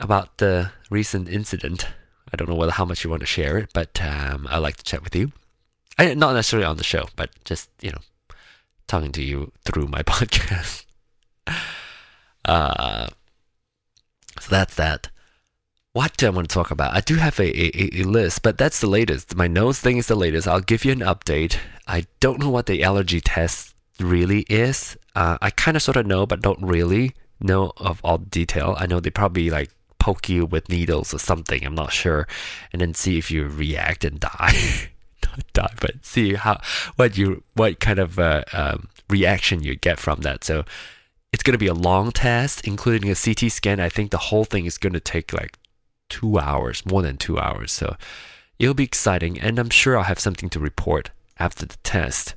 about 0.00 0.38
the 0.38 0.70
recent 0.90 1.28
incident. 1.28 1.86
I 2.32 2.36
don't 2.36 2.48
know 2.48 2.54
whether 2.54 2.72
how 2.72 2.84
much 2.84 3.04
you 3.04 3.10
want 3.10 3.20
to 3.20 3.26
share 3.26 3.58
it, 3.58 3.70
but 3.72 4.00
um, 4.02 4.46
I'd 4.50 4.58
like 4.58 4.76
to 4.76 4.84
chat 4.84 5.02
with 5.02 5.14
you. 5.14 5.32
Not 5.98 6.34
necessarily 6.34 6.66
on 6.66 6.76
the 6.76 6.84
show, 6.84 7.08
but 7.16 7.30
just 7.44 7.70
you 7.80 7.90
know, 7.90 8.00
talking 8.86 9.12
to 9.12 9.22
you 9.22 9.52
through 9.64 9.88
my 9.88 10.02
podcast. 10.02 10.84
uh, 12.44 13.08
so 14.40 14.50
that's 14.50 14.74
that. 14.74 15.08
What 15.92 16.16
do 16.18 16.26
I 16.26 16.30
want 16.30 16.50
to 16.50 16.54
talk 16.54 16.70
about? 16.70 16.94
I 16.94 17.00
do 17.00 17.14
have 17.14 17.40
a, 17.40 17.44
a, 17.44 18.00
a 18.00 18.04
list, 18.04 18.42
but 18.42 18.58
that's 18.58 18.80
the 18.80 18.86
latest. 18.86 19.34
My 19.34 19.48
nose 19.48 19.78
thing 19.80 19.96
is 19.96 20.08
the 20.08 20.14
latest. 20.14 20.46
I'll 20.46 20.60
give 20.60 20.84
you 20.84 20.92
an 20.92 21.00
update. 21.00 21.56
I 21.86 22.04
don't 22.20 22.38
know 22.38 22.50
what 22.50 22.66
the 22.66 22.82
allergy 22.82 23.22
test 23.22 23.74
really 23.98 24.40
is. 24.50 24.98
Uh, 25.14 25.38
I 25.40 25.48
kind 25.48 25.74
of 25.74 25.82
sort 25.82 25.96
of 25.96 26.06
know, 26.06 26.26
but 26.26 26.42
don't 26.42 26.60
really 26.60 27.14
know 27.40 27.72
of 27.78 28.00
all 28.04 28.18
the 28.18 28.26
detail. 28.26 28.76
I 28.78 28.86
know 28.86 29.00
they 29.00 29.08
probably 29.08 29.48
like 29.48 29.70
poke 29.98 30.28
you 30.28 30.44
with 30.44 30.68
needles 30.68 31.14
or 31.14 31.18
something. 31.18 31.64
I'm 31.64 31.74
not 31.74 31.92
sure, 31.92 32.28
and 32.72 32.82
then 32.82 32.92
see 32.92 33.16
if 33.16 33.30
you 33.30 33.48
react 33.48 34.04
and 34.04 34.20
die. 34.20 34.90
die, 35.52 35.74
but 35.80 36.04
see 36.04 36.34
how 36.34 36.60
what 36.96 37.16
you 37.16 37.42
what 37.54 37.80
kind 37.80 37.98
of 37.98 38.18
uh, 38.18 38.44
um, 38.52 38.88
reaction 39.08 39.62
you 39.62 39.76
get 39.76 39.98
from 39.98 40.20
that. 40.20 40.44
So 40.44 40.64
it's 41.32 41.42
going 41.42 41.52
to 41.52 41.58
be 41.58 41.66
a 41.66 41.74
long 41.74 42.12
test, 42.12 42.66
including 42.66 43.10
a 43.10 43.14
CT 43.14 43.50
scan. 43.52 43.80
I 43.80 43.88
think 43.88 44.10
the 44.10 44.18
whole 44.18 44.44
thing 44.44 44.66
is 44.66 44.78
going 44.78 44.92
to 44.94 45.00
take 45.00 45.32
like 45.32 45.58
two 46.08 46.38
hours, 46.38 46.84
more 46.86 47.02
than 47.02 47.16
two 47.16 47.38
hours. 47.38 47.72
So 47.72 47.96
it'll 48.58 48.74
be 48.74 48.84
exciting, 48.84 49.38
and 49.40 49.58
I'm 49.58 49.70
sure 49.70 49.96
I'll 49.96 50.04
have 50.04 50.20
something 50.20 50.48
to 50.50 50.60
report 50.60 51.10
after 51.38 51.66
the 51.66 51.76
test 51.82 52.34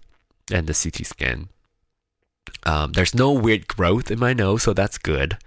and 0.52 0.68
the 0.68 0.74
CT 0.74 1.06
scan. 1.06 1.50
Um, 2.64 2.94
there's 2.94 3.16
no 3.16 3.32
weird 3.32 3.68
growth 3.68 4.12
in 4.12 4.20
my 4.20 4.34
nose, 4.34 4.64
so 4.64 4.74
that's 4.74 4.98
good. 4.98 5.38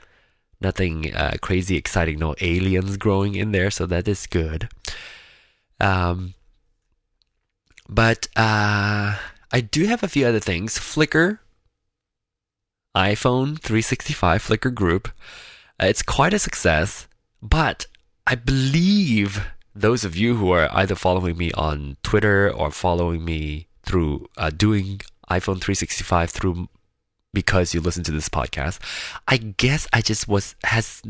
Nothing 0.61 1.15
uh, 1.15 1.35
crazy 1.43 1.77
exciting, 1.77 2.19
no 2.19 2.35
aliens 2.41 2.97
growing 2.97 3.35
in 3.35 3.53
there, 3.53 3.71
so 3.71 3.85
that 3.87 4.07
is 4.07 4.27
good. 4.27 4.69
Um, 5.81 6.35
but 7.89 8.29
uh, 8.37 9.17
I 9.51 9.61
do 9.61 9.87
have 9.87 10.03
a 10.03 10.09
few 10.09 10.27
other 10.27 10.41
things. 10.41 10.79
Flickr, 10.79 11.39
iPhone 12.97 13.61
365 13.61 14.43
Flickr 14.43 14.75
group. 14.75 15.09
Uh, 15.81 15.87
it's 15.87 16.03
quite 16.03 16.35
a 16.35 16.39
success, 16.39 17.07
but 17.43 17.87
I 18.27 18.35
believe 18.35 19.45
those 19.75 20.05
of 20.05 20.17
you 20.17 20.37
who 20.37 20.51
are 20.53 20.69
either 20.73 20.95
following 20.95 21.37
me 21.37 21.51
on 21.53 21.97
Twitter 22.03 22.51
or 22.51 22.71
following 22.71 23.25
me 23.25 23.69
through 23.83 24.29
uh, 24.37 24.51
doing 24.51 25.01
iPhone 25.31 25.61
365 25.61 26.31
through 26.31 26.69
because 27.33 27.73
you 27.73 27.81
listen 27.81 28.05
to 28.05 28.13
this 28.13 28.29
podcast, 28.29 28.79
I 29.27 29.39
guess 29.39 29.89
I 29.93 30.03
just 30.03 30.29
was 30.29 30.55
has 30.65 31.03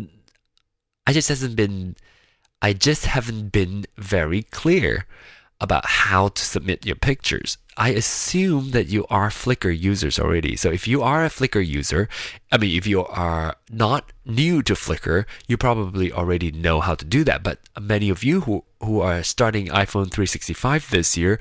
I 1.07 1.13
just 1.13 1.29
hasn't 1.29 1.57
been 1.57 1.97
I 2.61 2.73
just 2.73 3.07
haven't 3.07 3.51
been 3.51 3.85
very 3.99 4.45
clear 4.45 5.07
about 5.63 5.87
how 5.87 6.29
to 6.29 6.45
submit 6.45 6.85
your 6.85 6.97
pictures. 6.97 7.57
I 7.77 7.91
assume 7.91 8.73
that 8.73 8.89
you 8.89 9.07
are 9.09 9.31
Flickr 9.31 9.73
users 9.79 10.19
already. 10.19 10.57
So 10.57 10.71
if 10.71 10.87
you 10.87 11.01
are 11.03 11.25
a 11.25 11.31
Flickr 11.31 11.65
user, 11.65 12.09
I 12.51 12.59
mean, 12.59 12.77
if 12.77 12.87
you 12.87 13.05
are 13.07 13.55
not 13.71 14.13
new 14.27 14.63
to 14.65 14.75
Flickr, 14.75 15.25
you 15.47 15.57
probably 15.57 16.13
already 16.13 16.51
know 16.51 16.81
how 16.81 16.97
to 16.97 17.05
do 17.05 17.23
that. 17.25 17.43
But 17.45 17.61
many 17.81 18.11
of 18.11 18.25
you 18.25 18.43
who, 18.43 18.65
who 18.83 19.01
are 19.01 19.23
starting 19.23 19.69
iPhone 19.69 20.11
365 20.11 20.91
this 20.91 21.17
year 21.17 21.39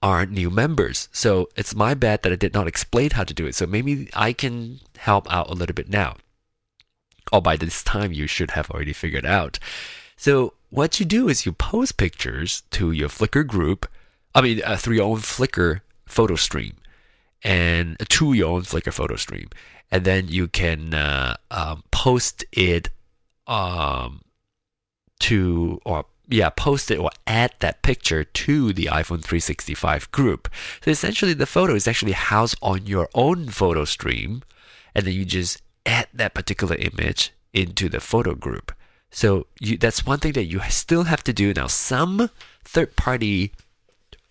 are 0.00 0.24
new 0.24 0.50
members. 0.50 1.08
So 1.12 1.48
it's 1.56 1.74
my 1.74 1.94
bad 1.94 2.22
that 2.22 2.32
I 2.32 2.36
did 2.36 2.54
not 2.54 2.68
explain 2.68 3.10
how 3.10 3.24
to 3.24 3.34
do 3.34 3.46
it. 3.46 3.56
So 3.56 3.66
maybe 3.66 4.08
I 4.14 4.32
can 4.32 4.80
help 4.98 5.30
out 5.32 5.50
a 5.50 5.54
little 5.54 5.74
bit 5.74 5.90
now. 5.90 6.16
Or 7.32 7.42
by 7.42 7.56
this 7.56 7.82
time, 7.82 8.12
you 8.12 8.28
should 8.28 8.52
have 8.52 8.70
already 8.70 8.92
figured 8.92 9.26
out. 9.26 9.58
So 10.16 10.54
what 10.70 10.98
you 10.98 11.06
do 11.06 11.28
is 11.28 11.46
you 11.46 11.52
post 11.52 11.96
pictures 11.96 12.62
to 12.72 12.92
your 12.92 13.08
Flickr 13.08 13.46
group 13.46 13.86
I 14.34 14.40
mean, 14.40 14.62
uh, 14.64 14.76
through 14.76 14.96
your 14.96 15.06
own 15.06 15.18
Flickr 15.18 15.80
photo 16.06 16.34
stream 16.34 16.74
and 17.42 17.96
to 18.08 18.32
your 18.32 18.50
own 18.50 18.62
Flickr 18.62 18.92
photo 18.92 19.16
stream, 19.16 19.48
and 19.90 20.04
then 20.04 20.28
you 20.28 20.48
can 20.48 20.92
uh, 20.92 21.36
um, 21.50 21.84
post 21.90 22.44
it 22.52 22.88
um, 23.46 24.22
to 25.20 25.80
or 25.84 26.06
yeah, 26.28 26.48
post 26.50 26.90
it 26.90 26.98
or 26.98 27.10
add 27.26 27.52
that 27.60 27.82
picture 27.82 28.24
to 28.24 28.72
the 28.72 28.86
iPhone 28.86 29.22
365 29.22 30.10
group. 30.10 30.48
So 30.82 30.90
essentially, 30.90 31.34
the 31.34 31.46
photo 31.46 31.74
is 31.74 31.86
actually 31.86 32.12
housed 32.12 32.56
on 32.62 32.86
your 32.86 33.08
own 33.14 33.48
photo 33.48 33.84
stream, 33.84 34.42
and 34.94 35.06
then 35.06 35.14
you 35.14 35.24
just 35.24 35.62
add 35.86 36.08
that 36.14 36.34
particular 36.34 36.74
image 36.76 37.32
into 37.52 37.88
the 37.88 38.00
photo 38.00 38.34
group. 38.34 38.72
So 39.14 39.46
you, 39.60 39.78
that's 39.78 40.04
one 40.04 40.18
thing 40.18 40.32
that 40.32 40.46
you 40.46 40.60
still 40.68 41.04
have 41.04 41.22
to 41.22 41.32
do 41.32 41.54
now. 41.54 41.68
Some 41.68 42.30
third-party 42.64 43.52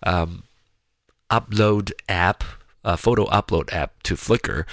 um, 0.06 0.44
upload 1.32 1.94
app, 2.10 2.44
a 2.84 2.98
photo 2.98 3.26
upload 3.28 3.72
app 3.72 4.04
to 4.04 4.16
Flickr 4.16 4.66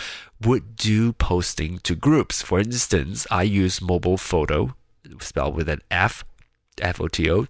would 0.44 0.74
do 0.74 1.12
posting 1.12 1.78
to 1.84 1.94
groups. 1.94 2.42
For 2.42 2.58
instance, 2.58 3.24
I 3.30 3.44
use 3.44 3.80
Mobile 3.80 4.16
Foto, 4.16 4.74
spelled 5.20 5.54
with 5.54 5.68
an 5.68 5.80
F, 5.92 6.24
F 6.80 7.00
O 7.00 7.06
T 7.06 7.30
O, 7.30 7.46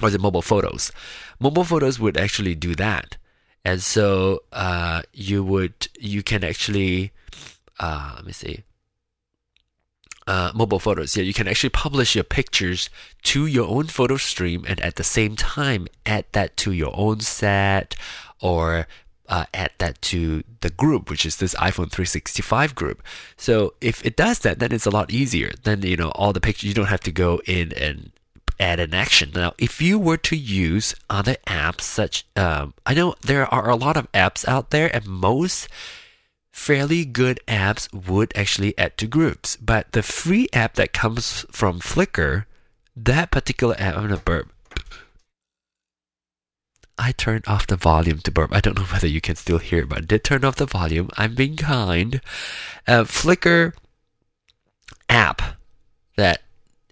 or 0.00 0.10
the 0.10 0.18
Mobile 0.20 0.42
Fotos. 0.42 0.92
Mobile 1.40 1.64
Fotos 1.64 1.98
would 1.98 2.16
actually 2.16 2.54
do 2.54 2.76
that, 2.76 3.16
and 3.64 3.82
so 3.82 4.44
uh, 4.52 5.02
you 5.12 5.42
would 5.42 5.88
you 5.98 6.22
can 6.22 6.44
actually 6.44 7.10
uh, 7.80 8.12
let 8.14 8.26
me 8.26 8.32
see 8.32 8.62
uh, 10.26 10.52
Mobile 10.54 10.80
Fotos. 10.80 11.16
Yeah, 11.16 11.22
you 11.22 11.34
can 11.34 11.48
actually 11.48 11.70
publish 11.70 12.14
your 12.14 12.24
pictures 12.24 12.88
to 13.24 13.46
your 13.46 13.68
own 13.68 13.86
photo 13.86 14.16
stream 14.16 14.64
and 14.66 14.80
at 14.80 14.96
the 14.96 15.04
same 15.04 15.36
time 15.36 15.86
add 16.06 16.24
that 16.32 16.56
to 16.58 16.72
your 16.72 16.92
own 16.94 17.20
set 17.20 17.94
or 18.40 18.86
uh, 19.28 19.46
add 19.54 19.70
that 19.78 20.00
to 20.02 20.42
the 20.60 20.70
group, 20.70 21.10
which 21.10 21.24
is 21.24 21.36
this 21.36 21.54
iPhone 21.54 21.90
365 21.90 22.74
group. 22.74 23.02
So 23.36 23.74
if 23.80 24.04
it 24.04 24.16
does 24.16 24.40
that, 24.40 24.58
then 24.58 24.72
it's 24.72 24.86
a 24.86 24.90
lot 24.90 25.10
easier. 25.10 25.52
Then 25.62 25.82
you 25.82 25.96
know 25.96 26.10
all 26.10 26.32
the 26.32 26.40
pictures. 26.40 26.68
You 26.68 26.74
don't 26.74 26.86
have 26.86 27.00
to 27.00 27.12
go 27.12 27.40
in 27.46 27.72
and 27.72 28.12
add 28.60 28.80
an 28.80 28.94
action. 28.94 29.30
Now, 29.34 29.54
if 29.58 29.80
you 29.80 29.98
were 29.98 30.16
to 30.18 30.36
use 30.36 30.94
other 31.08 31.36
apps, 31.46 31.82
such 31.82 32.26
um, 32.36 32.74
I 32.84 32.94
know 32.94 33.14
there 33.22 33.52
are 33.52 33.68
a 33.68 33.76
lot 33.76 33.96
of 33.96 34.10
apps 34.12 34.46
out 34.46 34.70
there, 34.70 34.94
and 34.94 35.06
most 35.06 35.68
fairly 36.54 37.04
good 37.04 37.40
apps 37.48 37.92
would 37.92 38.32
actually 38.36 38.78
add 38.78 38.96
to 38.96 39.08
groups. 39.08 39.56
But 39.56 39.90
the 39.90 40.04
free 40.04 40.48
app 40.52 40.74
that 40.74 40.92
comes 40.92 41.44
from 41.50 41.80
Flickr, 41.80 42.44
that 42.96 43.32
particular 43.32 43.74
app, 43.76 43.96
I'm 43.96 44.04
gonna 44.04 44.18
burp. 44.18 44.50
I 46.96 47.10
turned 47.10 47.44
off 47.48 47.66
the 47.66 47.76
volume 47.76 48.20
to 48.20 48.30
burp. 48.30 48.54
I 48.54 48.60
don't 48.60 48.78
know 48.78 48.84
whether 48.92 49.08
you 49.08 49.20
can 49.20 49.34
still 49.34 49.58
hear 49.58 49.80
it, 49.80 49.88
but 49.88 49.98
I 49.98 50.00
did 50.02 50.22
turn 50.22 50.44
off 50.44 50.54
the 50.54 50.64
volume. 50.64 51.10
I'm 51.18 51.34
being 51.34 51.56
kind. 51.56 52.20
Uh, 52.86 53.02
Flickr 53.02 53.74
app 55.08 55.42
that 56.16 56.42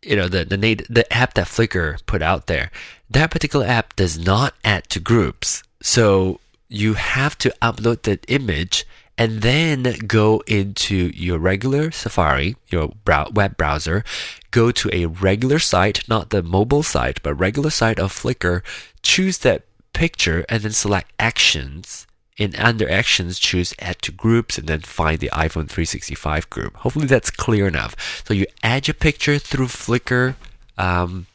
you 0.02 0.16
know 0.16 0.26
the 0.28 0.44
the 0.44 0.56
the 0.90 1.10
app 1.12 1.34
that 1.34 1.46
Flickr 1.46 2.04
put 2.06 2.20
out 2.20 2.48
there. 2.48 2.72
That 3.08 3.30
particular 3.30 3.66
app 3.66 3.94
does 3.94 4.18
not 4.18 4.54
add 4.64 4.88
to 4.90 4.98
groups, 4.98 5.62
so 5.80 6.40
you 6.68 6.94
have 6.94 7.38
to 7.38 7.54
upload 7.62 8.02
that 8.02 8.24
image 8.26 8.84
and 9.22 9.40
then 9.40 9.84
go 10.08 10.42
into 10.48 11.12
your 11.14 11.38
regular 11.38 11.92
Safari, 11.92 12.56
your 12.70 12.92
web 13.06 13.56
browser, 13.56 14.02
go 14.50 14.72
to 14.72 14.90
a 14.92 15.06
regular 15.06 15.60
site, 15.60 16.08
not 16.08 16.30
the 16.30 16.42
mobile 16.42 16.82
site, 16.82 17.22
but 17.22 17.34
regular 17.34 17.70
site 17.70 18.00
of 18.00 18.12
Flickr, 18.12 18.62
choose 19.00 19.38
that 19.38 19.62
picture 19.92 20.44
and 20.48 20.64
then 20.64 20.72
select 20.72 21.12
actions. 21.20 22.08
In 22.36 22.56
under 22.56 22.90
actions, 22.90 23.38
choose 23.38 23.72
add 23.78 24.02
to 24.02 24.10
groups 24.10 24.58
and 24.58 24.66
then 24.66 24.80
find 24.80 25.20
the 25.20 25.30
iPhone 25.32 25.70
365 25.70 26.50
group. 26.50 26.74
Hopefully 26.78 27.06
that's 27.06 27.30
clear 27.30 27.68
enough. 27.68 27.94
So 28.26 28.34
you 28.34 28.46
add 28.64 28.88
your 28.88 28.94
picture 28.94 29.38
through 29.38 29.66
Flickr 29.66 30.34
um, 30.76 31.28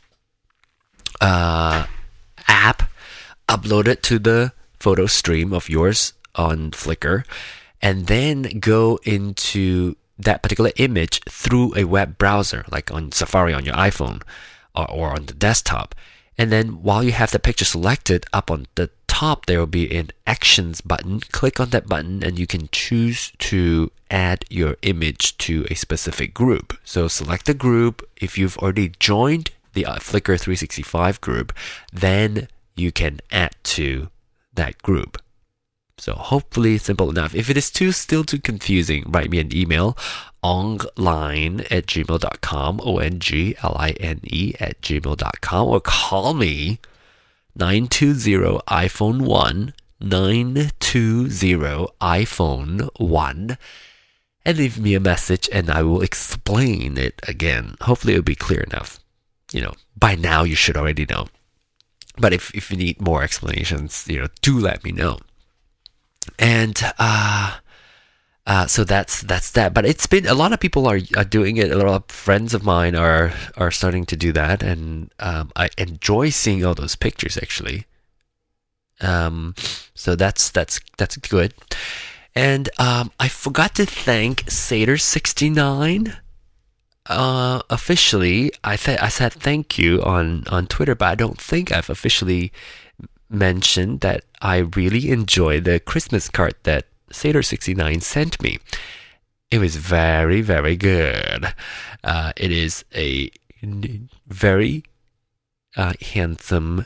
uh, 1.21 1.87
app, 2.49 2.91
upload 3.47 3.87
it 3.87 4.03
to 4.03 4.19
the 4.19 4.51
photo 4.77 5.05
stream 5.05 5.53
of 5.53 5.69
yours 5.69 6.11
on 6.35 6.71
Flickr, 6.71 7.23
and 7.81 8.07
then 8.07 8.59
go 8.59 8.99
into 9.03 9.95
that 10.17 10.41
particular 10.41 10.71
image 10.77 11.21
through 11.29 11.75
a 11.75 11.83
web 11.83 12.17
browser, 12.17 12.65
like 12.71 12.91
on 12.91 13.11
Safari 13.11 13.53
on 13.53 13.65
your 13.65 13.75
iPhone 13.75 14.21
or, 14.75 14.89
or 14.89 15.09
on 15.11 15.25
the 15.25 15.33
desktop. 15.33 15.93
And 16.37 16.51
then 16.51 16.83
while 16.83 17.03
you 17.03 17.11
have 17.11 17.31
the 17.31 17.39
picture 17.39 17.65
selected, 17.65 18.25
up 18.31 18.51
on 18.51 18.67
the 18.75 18.89
top 19.07 19.45
there 19.45 19.59
will 19.59 19.65
be 19.65 19.95
an 19.95 20.11
actions 20.25 20.81
button. 20.81 21.19
Click 21.19 21.59
on 21.59 21.69
that 21.69 21.87
button 21.87 22.23
and 22.23 22.37
you 22.37 22.45
can 22.45 22.69
choose 22.71 23.31
to 23.39 23.91
add 24.11 24.45
your 24.49 24.75
image 24.83 25.37
to 25.39 25.65
a 25.69 25.75
specific 25.75 26.33
group. 26.33 26.77
So 26.83 27.07
select 27.07 27.45
the 27.45 27.53
group. 27.53 28.07
If 28.17 28.37
you've 28.37 28.57
already 28.57 28.93
joined 28.99 29.51
the 29.73 29.85
uh, 29.85 29.95
Flickr 29.95 30.39
365 30.39 31.21
group, 31.21 31.53
then 31.91 32.47
you 32.75 32.91
can 32.91 33.19
add 33.31 33.55
to 33.63 34.09
that 34.53 34.81
group. 34.81 35.21
So 35.97 36.13
hopefully 36.13 36.77
simple 36.77 37.09
enough. 37.09 37.33
If 37.33 37.49
it 37.49 37.57
is 37.57 37.71
too 37.71 37.91
still 37.91 38.23
too 38.23 38.39
confusing, 38.39 39.05
write 39.07 39.31
me 39.31 39.39
an 39.39 39.55
email 39.55 39.97
ongline 40.43 41.65
at 41.71 41.87
gmail.com, 41.87 42.79
O-N-G-L-I-N-E 42.83 44.53
at 44.59 44.81
gmail.com, 44.81 45.67
or 45.67 45.81
call 45.81 46.33
me 46.33 46.79
920 47.55 48.59
iPhone 48.67 49.21
1, 49.21 49.73
920 49.99 51.87
iPhone 51.99 52.89
1, 52.99 53.57
and 54.45 54.57
leave 54.57 54.79
me 54.79 54.93
a 54.93 54.99
message 54.99 55.49
and 55.51 55.69
I 55.69 55.81
will 55.81 56.01
explain 56.01 56.97
it 56.97 57.19
again. 57.27 57.75
Hopefully 57.81 58.13
it'll 58.13 58.23
be 58.23 58.35
clear 58.35 58.61
enough. 58.61 58.99
You 59.51 59.61
know, 59.61 59.73
by 59.97 60.15
now 60.15 60.43
you 60.43 60.55
should 60.55 60.77
already 60.77 61.05
know. 61.05 61.27
But 62.17 62.33
if, 62.33 62.53
if 62.55 62.71
you 62.71 62.77
need 62.77 63.01
more 63.01 63.23
explanations, 63.23 64.05
you 64.07 64.21
know, 64.21 64.27
do 64.41 64.57
let 64.59 64.83
me 64.83 64.91
know. 64.91 65.19
And 66.39 66.79
uh 66.99 67.57
uh, 68.47 68.65
so 68.65 68.85
that's 68.85 69.21
that's 69.23 69.51
that. 69.51 69.73
But 69.73 69.85
it's 69.85 70.07
been 70.07 70.25
a 70.25 70.33
lot 70.33 70.53
of 70.53 70.61
people 70.61 70.87
are, 70.87 70.99
are 71.17 71.25
doing 71.25 71.57
it. 71.57 71.69
A 71.69 71.75
lot 71.75 71.87
of 71.87 72.05
friends 72.05 72.53
of 72.53 72.63
mine 72.63 72.95
are 72.95 73.33
are 73.57 73.71
starting 73.71 74.05
to 74.05 74.15
do 74.15 74.31
that, 74.31 74.63
and 74.63 75.11
um, 75.19 75.51
I 75.57 75.69
enjoy 75.77 76.29
seeing 76.29 76.63
all 76.63 76.73
those 76.73 76.95
pictures 76.95 77.37
actually. 77.37 77.85
Um, 79.01 79.53
so 79.93 80.15
that's 80.15 80.49
that's 80.49 80.79
that's 80.97 81.17
good. 81.17 81.53
And 82.33 82.69
um, 82.79 83.11
I 83.19 83.27
forgot 83.27 83.75
to 83.75 83.85
thank 83.85 84.45
Sater69. 84.45 86.15
Uh, 87.09 87.61
officially, 87.69 88.53
I 88.63 88.77
th- 88.77 89.01
I 89.01 89.09
said 89.09 89.33
thank 89.33 89.77
you 89.77 90.01
on 90.03 90.45
on 90.47 90.67
Twitter, 90.67 90.95
but 90.95 91.09
I 91.09 91.15
don't 91.15 91.39
think 91.39 91.73
I've 91.73 91.89
officially 91.89 92.53
mentioned 93.29 93.99
that 94.01 94.23
I 94.41 94.57
really 94.57 95.11
enjoy 95.11 95.59
the 95.59 95.79
Christmas 95.79 96.29
card 96.29 96.55
that 96.63 96.85
Sater69 97.11 98.01
sent 98.01 98.41
me. 98.41 98.59
It 99.49 99.59
was 99.59 99.77
very, 99.77 100.41
very 100.41 100.75
good. 100.75 101.53
Uh, 102.03 102.33
it 102.35 102.51
is 102.51 102.83
a 102.93 103.31
very 104.27 104.83
uh, 105.75 105.93
handsome, 106.13 106.85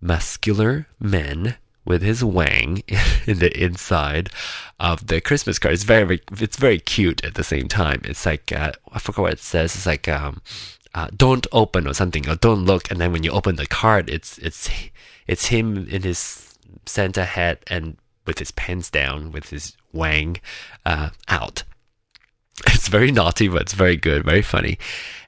muscular 0.00 0.86
man 1.00 1.56
with 1.84 2.02
his 2.02 2.22
wang 2.22 2.82
in 3.26 3.38
the 3.38 3.50
inside 3.62 4.30
of 4.78 5.08
the 5.08 5.20
Christmas 5.20 5.58
card. 5.58 5.74
It's 5.74 5.82
very, 5.82 6.20
it's 6.40 6.56
very 6.56 6.78
cute 6.78 7.24
at 7.24 7.34
the 7.34 7.44
same 7.44 7.66
time. 7.66 8.02
It's 8.04 8.24
like 8.24 8.52
uh, 8.52 8.72
I 8.92 8.98
forgot 8.98 9.22
what 9.22 9.32
it 9.32 9.40
says. 9.40 9.74
It's 9.74 9.86
like 9.86 10.06
um, 10.06 10.40
uh, 10.94 11.08
"Don't 11.16 11.46
open" 11.50 11.88
or 11.88 11.94
something, 11.94 12.28
or 12.28 12.36
"Don't 12.36 12.64
look." 12.64 12.90
And 12.90 13.00
then 13.00 13.10
when 13.10 13.24
you 13.24 13.32
open 13.32 13.56
the 13.56 13.66
card, 13.66 14.08
it's 14.08 14.38
it's 14.38 14.70
it's 15.26 15.46
him 15.46 15.88
in 15.88 16.02
his 16.02 16.47
Santa 16.86 17.24
hat 17.24 17.62
and 17.68 17.96
with 18.26 18.38
his 18.38 18.50
pants 18.52 18.90
down, 18.90 19.32
with 19.32 19.50
his 19.50 19.76
wang 19.92 20.40
uh, 20.84 21.10
out. 21.28 21.64
It's 22.66 22.88
very 22.88 23.12
naughty, 23.12 23.48
but 23.48 23.62
it's 23.62 23.72
very 23.72 23.96
good, 23.96 24.24
very 24.24 24.42
funny. 24.42 24.78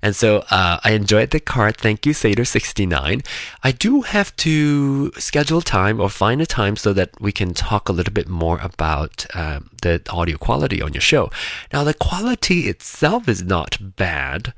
And 0.02 0.16
so 0.16 0.38
uh, 0.50 0.80
I 0.82 0.92
enjoyed 0.92 1.30
the 1.30 1.40
card. 1.40 1.76
Thank 1.76 2.06
you, 2.06 2.12
Sater69. 2.12 3.24
I 3.62 3.72
do 3.72 4.00
have 4.00 4.34
to 4.36 5.12
schedule 5.12 5.60
time 5.60 6.00
or 6.00 6.08
find 6.08 6.40
a 6.40 6.46
time 6.46 6.76
so 6.76 6.92
that 6.94 7.10
we 7.20 7.32
can 7.32 7.54
talk 7.54 7.88
a 7.88 7.92
little 7.92 8.12
bit 8.12 8.28
more 8.28 8.58
about 8.60 9.26
um, 9.34 9.70
the 9.82 10.02
audio 10.10 10.38
quality 10.38 10.82
on 10.82 10.92
your 10.92 11.00
show. 11.00 11.30
Now, 11.72 11.84
the 11.84 11.94
quality 11.94 12.60
itself 12.68 13.28
is 13.28 13.42
not 13.42 13.78
bad. 13.96 14.52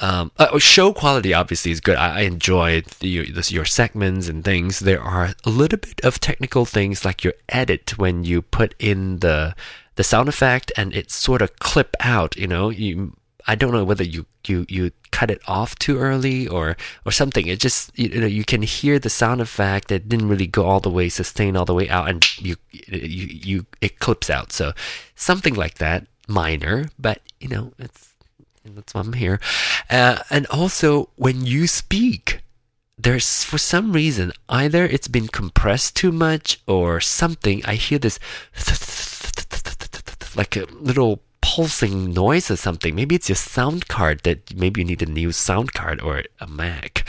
Um, 0.00 0.32
uh, 0.38 0.58
show 0.58 0.92
quality 0.92 1.34
obviously 1.34 1.70
is 1.70 1.80
good. 1.80 1.96
I, 1.96 2.18
I 2.18 2.20
enjoy 2.22 2.82
your, 3.00 3.24
your 3.24 3.64
segments 3.66 4.28
and 4.28 4.42
things. 4.42 4.80
There 4.80 5.00
are 5.00 5.34
a 5.44 5.50
little 5.50 5.78
bit 5.78 6.00
of 6.02 6.18
technical 6.18 6.64
things 6.64 7.04
like 7.04 7.22
your 7.22 7.34
edit 7.50 7.98
when 7.98 8.24
you 8.24 8.42
put 8.42 8.74
in 8.78 9.18
the 9.18 9.54
the 9.96 10.04
sound 10.04 10.30
effect 10.30 10.72
and 10.78 10.94
it 10.94 11.10
sort 11.10 11.42
of 11.42 11.58
clip 11.58 11.94
out. 12.00 12.34
You 12.36 12.46
know, 12.46 12.70
you 12.70 13.14
I 13.46 13.54
don't 13.54 13.72
know 13.72 13.84
whether 13.84 14.04
you 14.04 14.26
you 14.46 14.64
you 14.68 14.92
cut 15.10 15.30
it 15.30 15.42
off 15.46 15.74
too 15.78 15.98
early 15.98 16.48
or 16.48 16.76
or 17.04 17.12
something. 17.12 17.46
It 17.46 17.60
just 17.60 17.96
you, 17.98 18.08
know 18.20 18.26
you 18.26 18.44
can 18.44 18.62
hear 18.62 18.98
the 18.98 19.10
sound 19.10 19.40
effect 19.40 19.88
that 19.88 20.08
didn't 20.08 20.28
really 20.28 20.46
go 20.46 20.64
all 20.64 20.80
the 20.80 20.90
way, 20.90 21.08
sustain 21.10 21.56
all 21.56 21.66
the 21.66 21.74
way 21.74 21.90
out, 21.90 22.08
and 22.08 22.24
you 22.38 22.56
you 22.70 23.26
you 23.26 23.66
it 23.80 23.98
clips 23.98 24.30
out. 24.30 24.52
So 24.52 24.72
something 25.14 25.54
like 25.54 25.76
that, 25.76 26.06
minor, 26.26 26.88
but 26.98 27.20
you 27.38 27.48
know 27.48 27.72
it's 27.78 28.09
and 28.64 28.76
that's 28.76 28.94
why 28.94 29.00
I'm 29.00 29.14
here. 29.14 29.40
Uh, 29.88 30.18
and 30.30 30.46
also, 30.46 31.10
when 31.16 31.44
you 31.46 31.66
speak, 31.66 32.40
there's 32.98 33.44
for 33.44 33.58
some 33.58 33.92
reason 33.92 34.32
either 34.48 34.84
it's 34.84 35.08
been 35.08 35.28
compressed 35.28 35.96
too 35.96 36.12
much 36.12 36.60
or 36.66 37.00
something. 37.00 37.64
I 37.64 37.74
hear 37.74 37.98
this 37.98 38.18
like 40.36 40.56
a 40.56 40.66
little 40.72 41.22
pulsing 41.40 42.12
noise 42.12 42.50
or 42.50 42.56
something. 42.56 42.94
Maybe 42.94 43.14
it's 43.14 43.28
your 43.28 43.36
sound 43.36 43.88
card 43.88 44.22
that 44.24 44.54
maybe 44.54 44.80
you 44.80 44.86
need 44.86 45.02
a 45.02 45.06
new 45.06 45.32
sound 45.32 45.72
card 45.72 46.00
or 46.00 46.24
a 46.40 46.46
Mac. 46.46 47.06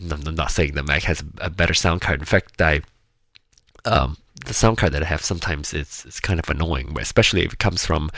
I'm 0.00 0.34
not 0.34 0.50
saying 0.50 0.74
the 0.74 0.82
Mac 0.82 1.04
has 1.04 1.22
a 1.38 1.50
better 1.50 1.74
sound 1.74 2.00
card. 2.00 2.20
In 2.20 2.26
fact, 2.26 2.60
I 2.60 2.82
um, 3.84 4.16
the 4.44 4.54
sound 4.54 4.78
card 4.78 4.92
that 4.92 5.02
I 5.02 5.06
have 5.06 5.24
sometimes 5.24 5.72
it's 5.72 6.04
it's 6.04 6.20
kind 6.20 6.40
of 6.40 6.48
annoying, 6.48 6.96
especially 6.98 7.44
if 7.44 7.52
it 7.54 7.58
comes 7.58 7.84
from 7.84 8.10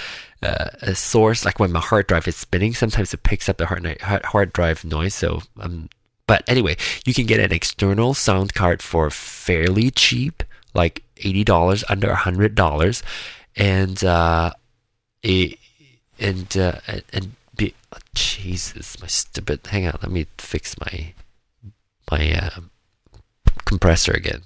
uh, 0.43 0.69
a 0.83 0.95
source 0.95 1.45
like 1.45 1.59
when 1.59 1.73
my 1.73 1.81
hard 1.81 2.07
drive 2.07 2.29
is 2.29 2.37
spinning. 2.37 2.75
Sometimes 2.75 3.15
it 3.15 3.23
picks 3.23 3.49
up 3.49 3.59
the 3.59 3.67
hard 3.67 4.01
hard 4.01 4.53
drive 4.53 4.85
noise. 4.85 5.15
So 5.15 5.43
um, 5.61 5.89
but 6.27 6.43
anyway, 6.49 6.77
you 7.05 7.13
can 7.13 7.27
get 7.27 7.41
an 7.41 7.53
external 7.53 8.15
sound 8.15 8.55
card 8.55 8.83
for 8.83 9.11
fairly 9.11 9.91
cheap, 9.91 10.43
like 10.73 11.03
eighty 11.19 11.45
dollars, 11.45 11.85
under 11.89 12.15
hundred 12.15 12.55
dollars, 12.55 13.03
and 13.57 14.03
uh, 14.03 14.53
it, 15.23 15.59
and 16.19 16.57
uh, 16.57 16.81
and 17.13 17.37
be 17.57 17.75
oh, 17.93 17.99
Jesus, 18.15 19.01
my 19.01 19.07
stupid. 19.07 19.67
Hang 19.67 19.87
on, 19.87 19.99
let 20.03 20.11
me 20.11 20.27
fix 20.39 20.77
my 20.81 21.13
my 22.11 22.33
uh, 22.33 22.61
compressor 23.65 24.13
again. 24.13 24.43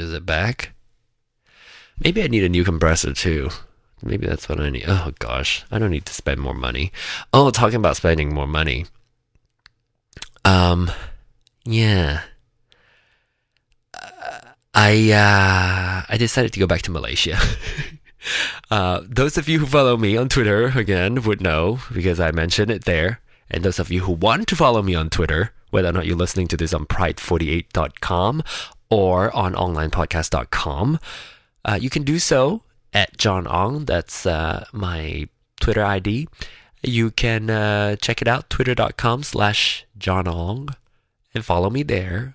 Is 0.00 0.12
it 0.12 0.26
back? 0.26 0.72
Maybe 1.98 2.22
I 2.22 2.26
need 2.26 2.44
a 2.44 2.48
new 2.48 2.64
compressor 2.64 3.14
too. 3.14 3.50
Maybe 4.02 4.26
that's 4.26 4.48
what 4.48 4.60
I 4.60 4.70
need. 4.70 4.84
Oh 4.86 5.12
gosh, 5.18 5.64
I 5.70 5.78
don't 5.78 5.90
need 5.90 6.06
to 6.06 6.14
spend 6.14 6.40
more 6.40 6.54
money. 6.54 6.92
Oh, 7.32 7.50
talking 7.50 7.76
about 7.76 7.96
spending 7.96 8.34
more 8.34 8.46
money. 8.46 8.86
Um, 10.44 10.90
yeah. 11.64 12.22
Uh, 13.94 14.40
I 14.74 15.10
uh, 15.10 16.04
I 16.08 16.16
decided 16.18 16.52
to 16.52 16.60
go 16.60 16.66
back 16.66 16.82
to 16.82 16.90
Malaysia. 16.90 17.38
uh, 18.70 19.00
those 19.08 19.38
of 19.38 19.48
you 19.48 19.60
who 19.60 19.66
follow 19.66 19.96
me 19.96 20.16
on 20.16 20.28
Twitter 20.28 20.66
again 20.78 21.22
would 21.22 21.40
know 21.40 21.80
because 21.92 22.20
I 22.20 22.30
mentioned 22.30 22.70
it 22.70 22.84
there. 22.84 23.20
And 23.50 23.64
those 23.64 23.78
of 23.78 23.90
you 23.90 24.00
who 24.00 24.12
want 24.12 24.48
to 24.48 24.56
follow 24.56 24.82
me 24.82 24.94
on 24.94 25.08
Twitter, 25.08 25.52
whether 25.70 25.88
or 25.88 25.92
not 25.92 26.06
you're 26.06 26.16
listening 26.16 26.48
to 26.48 26.56
this 26.56 26.74
on 26.74 26.84
pride48.com 26.86 28.42
or 28.90 29.34
on 29.34 29.54
onlinepodcast.com. 29.54 30.98
Uh, 31.64 31.78
you 31.80 31.90
can 31.90 32.02
do 32.02 32.18
so 32.18 32.62
at 32.92 33.16
John 33.18 33.46
Ong. 33.46 33.84
That's 33.84 34.26
uh, 34.26 34.66
my 34.72 35.28
Twitter 35.60 35.84
ID. 35.84 36.28
You 36.82 37.10
can 37.10 37.50
uh, 37.50 37.96
check 37.96 38.22
it 38.22 38.28
out, 38.28 38.48
twitter.com 38.48 39.22
slash 39.22 39.84
John 39.98 40.28
Ong, 40.28 40.68
and 41.34 41.44
follow 41.44 41.70
me 41.70 41.82
there. 41.82 42.34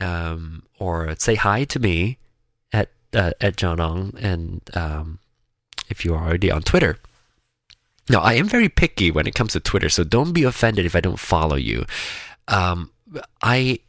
Um, 0.00 0.62
or 0.78 1.14
say 1.18 1.34
hi 1.34 1.64
to 1.64 1.80
me 1.80 2.18
at 2.72 2.90
uh, 3.12 3.32
at 3.40 3.56
John 3.56 3.80
Ong, 3.80 4.14
and 4.20 4.60
um, 4.74 5.18
if 5.88 6.04
you 6.04 6.14
are 6.14 6.24
already 6.24 6.50
on 6.50 6.62
Twitter. 6.62 6.98
Now, 8.10 8.20
I 8.20 8.34
am 8.34 8.48
very 8.48 8.68
picky 8.68 9.10
when 9.10 9.26
it 9.26 9.34
comes 9.34 9.52
to 9.52 9.60
Twitter, 9.60 9.88
so 9.88 10.02
don't 10.04 10.32
be 10.32 10.44
offended 10.44 10.86
if 10.86 10.96
I 10.96 11.00
don't 11.00 11.18
follow 11.18 11.56
you. 11.56 11.84
Um, 12.46 12.90
I 13.42 13.80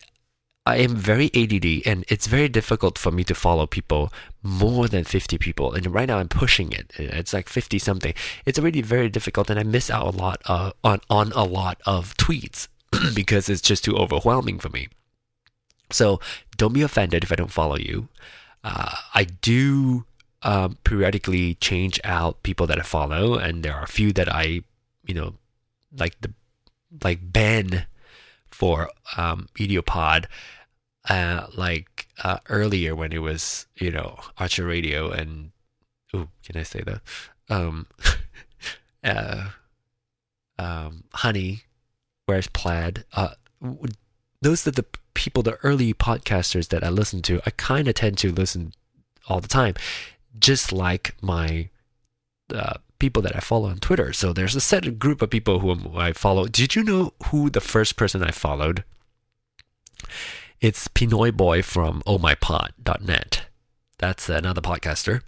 I 0.69 0.77
am 0.77 0.95
very 0.95 1.32
ADD 1.34 1.88
and 1.88 2.05
it's 2.10 2.27
very 2.27 2.47
difficult 2.47 2.99
for 2.99 3.12
me 3.12 3.23
to 3.23 3.34
follow 3.34 3.65
people 3.65 4.13
more 4.43 4.88
than 4.88 5.03
50 5.03 5.39
people. 5.39 5.73
And 5.73 5.91
right 5.91 6.08
now 6.08 6.19
I'm 6.19 6.27
pushing 6.27 6.71
it. 6.71 6.93
It's 6.97 7.34
like 7.34 7.49
50 7.49 7.79
something. 7.79 8.13
It's 8.45 8.60
already 8.60 8.84
very 8.84 9.10
difficult 9.10 9.49
and 9.49 9.60
I 9.60 9.63
miss 9.63 9.89
out 9.89 10.13
a 10.13 10.17
lot 10.17 10.41
uh, 10.45 10.71
on, 10.84 11.01
on 11.10 11.32
a 11.32 11.43
lot 11.43 11.82
of 11.88 12.15
tweets 12.17 12.67
because 13.15 13.49
it's 13.49 13.62
just 13.62 13.84
too 13.84 13.97
overwhelming 13.97 14.60
for 14.60 14.69
me. 14.69 14.89
So 15.91 16.19
don't 16.55 16.73
be 16.73 16.84
offended 16.84 17.23
if 17.23 17.32
I 17.32 17.36
don't 17.36 17.51
follow 17.51 17.77
you. 17.77 18.10
Uh, 18.63 18.95
I 19.15 19.23
do 19.23 20.05
um, 20.43 20.77
periodically 20.84 21.55
change 21.55 21.99
out 22.03 22.43
people 22.43 22.67
that 22.67 22.77
I 22.77 22.84
follow, 22.84 23.36
and 23.36 23.63
there 23.63 23.73
are 23.73 23.84
a 23.84 23.88
few 23.88 24.13
that 24.13 24.29
I, 24.32 24.62
you 25.03 25.15
know, 25.15 25.34
like 25.97 26.19
the 26.21 26.32
like 27.03 27.34
Ben 27.34 27.88
for 28.51 28.89
um, 29.17 29.47
Idiopod 29.58 30.25
uh, 31.07 31.47
like 31.55 32.07
uh, 32.23 32.39
earlier 32.49 32.95
when 32.95 33.12
it 33.13 33.21
was 33.21 33.67
you 33.75 33.91
know 33.91 34.19
Archer 34.38 34.65
Radio 34.65 35.09
and 35.09 35.51
oh 36.13 36.27
can 36.43 36.59
I 36.59 36.63
say 36.63 36.81
that 36.81 37.01
um, 37.49 37.88
uh, 39.03 39.49
um, 40.57 41.03
Honey 41.13 41.63
wears 42.27 42.47
plaid 42.47 43.05
uh, 43.13 43.35
those 44.41 44.65
are 44.67 44.71
the 44.71 44.85
people, 45.13 45.43
the 45.43 45.57
early 45.63 45.93
podcasters 45.93 46.69
that 46.69 46.83
I 46.83 46.89
listen 46.89 47.21
to. 47.23 47.41
I 47.45 47.51
kind 47.51 47.88
of 47.88 47.95
tend 47.95 48.17
to 48.19 48.31
listen 48.31 48.73
all 49.27 49.41
the 49.41 49.47
time, 49.47 49.75
just 50.39 50.71
like 50.71 51.15
my 51.21 51.69
uh, 52.53 52.75
people 52.99 53.21
that 53.23 53.35
I 53.35 53.39
follow 53.39 53.69
on 53.69 53.77
Twitter. 53.79 54.13
So 54.13 54.33
there's 54.33 54.55
a 54.55 54.62
set 54.62 54.97
group 54.97 55.21
of 55.21 55.29
people 55.29 55.59
who 55.59 55.97
I 55.97 56.13
follow. 56.13 56.47
Did 56.47 56.75
you 56.75 56.83
know 56.83 57.13
who 57.25 57.49
the 57.49 57.62
first 57.62 57.97
person 57.97 58.23
I 58.23 58.31
followed? 58.31 58.83
It's 60.62 60.89
Pinoy 60.89 61.36
Boy 61.36 61.62
from 61.62 62.02
ohmypod.net. 62.02 63.45
That's 63.98 64.28
another 64.28 64.60
podcaster. 64.60 65.22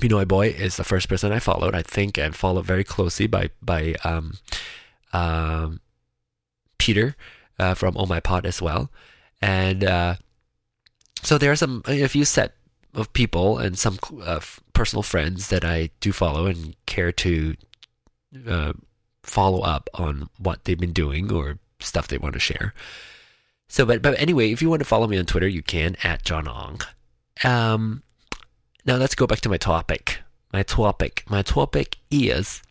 Pinoy 0.00 0.28
Boy 0.28 0.48
is 0.48 0.76
the 0.76 0.84
first 0.84 1.08
person 1.08 1.32
I 1.32 1.40
followed, 1.40 1.74
I 1.74 1.82
think, 1.82 2.16
and 2.16 2.36
followed 2.36 2.66
very 2.66 2.84
closely 2.84 3.26
by 3.26 3.50
by 3.60 3.96
um, 4.04 4.34
um, 5.12 5.80
Peter 6.78 7.16
uh, 7.58 7.74
from 7.74 7.96
Oh 7.96 8.06
as 8.44 8.62
well. 8.62 8.92
And 9.42 9.82
uh, 9.82 10.16
so 11.24 11.36
there 11.36 11.50
are 11.50 11.56
some 11.56 11.82
a 11.86 12.06
few 12.06 12.24
set 12.24 12.54
of 12.94 13.12
people 13.12 13.58
and 13.58 13.76
some 13.76 13.98
uh, 14.22 14.38
personal 14.72 15.02
friends 15.02 15.48
that 15.48 15.64
I 15.64 15.90
do 15.98 16.12
follow 16.12 16.46
and 16.46 16.76
care 16.86 17.10
to 17.10 17.56
uh, 18.46 18.72
follow 19.24 19.62
up 19.62 19.90
on 19.94 20.28
what 20.38 20.64
they've 20.64 20.78
been 20.78 20.92
doing 20.92 21.32
or 21.32 21.58
stuff 21.80 22.06
they 22.06 22.18
want 22.18 22.34
to 22.34 22.40
share. 22.40 22.72
So, 23.68 23.84
but 23.84 24.02
but 24.02 24.18
anyway, 24.20 24.52
if 24.52 24.62
you 24.62 24.70
want 24.70 24.80
to 24.80 24.88
follow 24.88 25.06
me 25.06 25.18
on 25.18 25.26
Twitter, 25.26 25.48
you 25.48 25.62
can 25.62 25.96
at 26.02 26.24
John 26.24 26.46
Ong. 26.48 26.80
Um, 27.44 28.02
now 28.84 28.96
let's 28.96 29.14
go 29.14 29.26
back 29.26 29.40
to 29.40 29.48
my 29.48 29.56
topic. 29.56 30.20
My 30.52 30.62
topic. 30.62 31.24
My 31.28 31.42
topic 31.42 31.96
is 32.10 32.62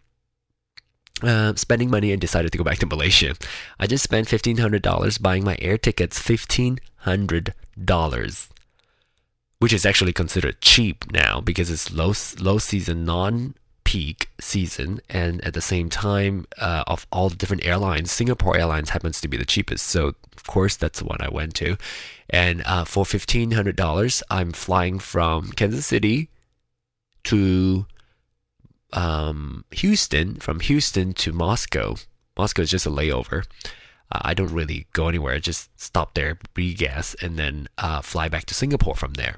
uh, 1.21 1.53
spending 1.55 1.89
money 1.89 2.12
and 2.12 2.21
decided 2.21 2.51
to 2.51 2.58
go 2.58 2.63
back 2.63 2.79
to 2.79 2.86
Malaysia. 2.86 3.36
I 3.79 3.88
just 3.88 4.03
spent 4.03 4.27
fifteen 4.27 4.58
hundred 4.58 4.81
dollars 4.81 5.17
buying 5.17 5.43
my 5.43 5.58
air 5.62 5.77
tickets. 5.77 6.17
Fifteen 6.17 6.79
hundred 6.99 7.53
dollars, 7.84 8.49
which 9.60 9.73
is 9.73 9.86
actually 9.86 10.13
considered 10.13 10.62
cheap 10.62 11.12
now 11.12 11.41
because 11.41 11.69
it's 11.69 11.91
low 11.91 12.13
low 12.39 12.58
season, 12.58 13.05
non 13.05 13.55
peak 13.86 14.30
season, 14.41 15.00
and 15.10 15.39
at 15.45 15.54
the 15.54 15.62
same 15.62 15.89
time, 15.89 16.45
uh, 16.60 16.84
of 16.88 17.08
all 17.12 17.30
the 17.30 17.38
different 17.38 17.65
airlines, 17.65 18.12
Singapore 18.12 18.58
Airlines 18.58 18.89
happens 18.89 19.21
to 19.21 19.30
be 19.30 19.38
the 19.38 19.45
cheapest. 19.45 19.86
So 19.86 20.15
of 20.36 20.43
course 20.45 20.76
that's 20.76 21.00
the 21.00 21.06
one 21.06 21.21
I 21.21 21.30
went 21.30 21.54
to, 21.56 21.78
and 22.30 22.62
uh, 22.65 22.84
for 22.84 23.06
fifteen 23.06 23.52
hundred 23.52 23.78
dollars, 23.78 24.21
I'm 24.30 24.52
flying 24.52 25.00
from 25.00 25.52
Kansas 25.52 25.86
City 25.86 26.30
to 27.24 27.86
um, 28.91 29.63
Houston, 29.71 30.36
from 30.36 30.60
Houston 30.60 31.13
to 31.13 31.32
Moscow. 31.32 31.95
Moscow 32.38 32.63
is 32.63 32.71
just 32.71 32.86
a 32.86 32.91
layover. 32.91 33.45
Uh, 34.12 34.19
I 34.21 34.34
don't 34.34 34.52
really 34.52 34.86
go 34.93 35.08
anywhere. 35.08 35.34
I 35.36 35.39
just 35.39 35.69
stop 35.80 36.13
there, 36.13 36.38
breathe 36.54 36.78
gas, 36.78 37.15
and 37.21 37.38
then 37.38 37.67
uh, 37.78 38.02
fly 38.02 38.30
back 38.30 38.45
to 38.45 38.54
Singapore 38.54 38.95
from 38.95 39.13
there. 39.13 39.38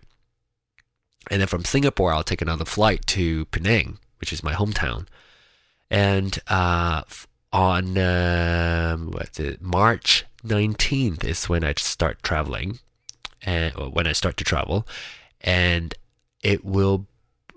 And 1.30 1.40
then 1.42 1.48
from 1.48 1.66
Singapore, 1.66 2.14
I'll 2.14 2.24
take 2.24 2.42
another 2.42 2.66
flight 2.66 3.06
to 3.08 3.46
Penang, 3.46 4.00
which 4.20 4.34
is 4.34 4.44
my 4.44 4.54
hometown. 4.54 5.08
And 5.90 6.38
uh, 6.48 7.04
on 7.54 7.98
um, 7.98 9.12
what's 9.12 9.40
it, 9.40 9.62
March 9.62 10.26
19th 10.46 11.24
is 11.24 11.50
when 11.50 11.64
I 11.64 11.74
start 11.78 12.24
traveling, 12.24 12.80
and 13.44 13.74
when 13.76 14.08
I 14.08 14.14
start 14.14 14.38
to 14.38 14.44
travel, 14.44 14.88
and 15.42 15.94
it 16.44 16.66
will 16.66 17.08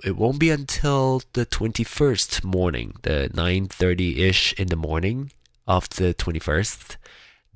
it 0.04 0.16
won't 0.16 0.38
be 0.38 0.50
until 0.50 1.22
the 1.34 1.44
21st 1.44 2.44
morning, 2.44 2.94
the 3.02 3.30
9:30ish 3.34 4.54
in 4.54 4.68
the 4.68 4.76
morning 4.76 5.32
of 5.66 5.88
the 5.90 6.14
21st 6.14 6.96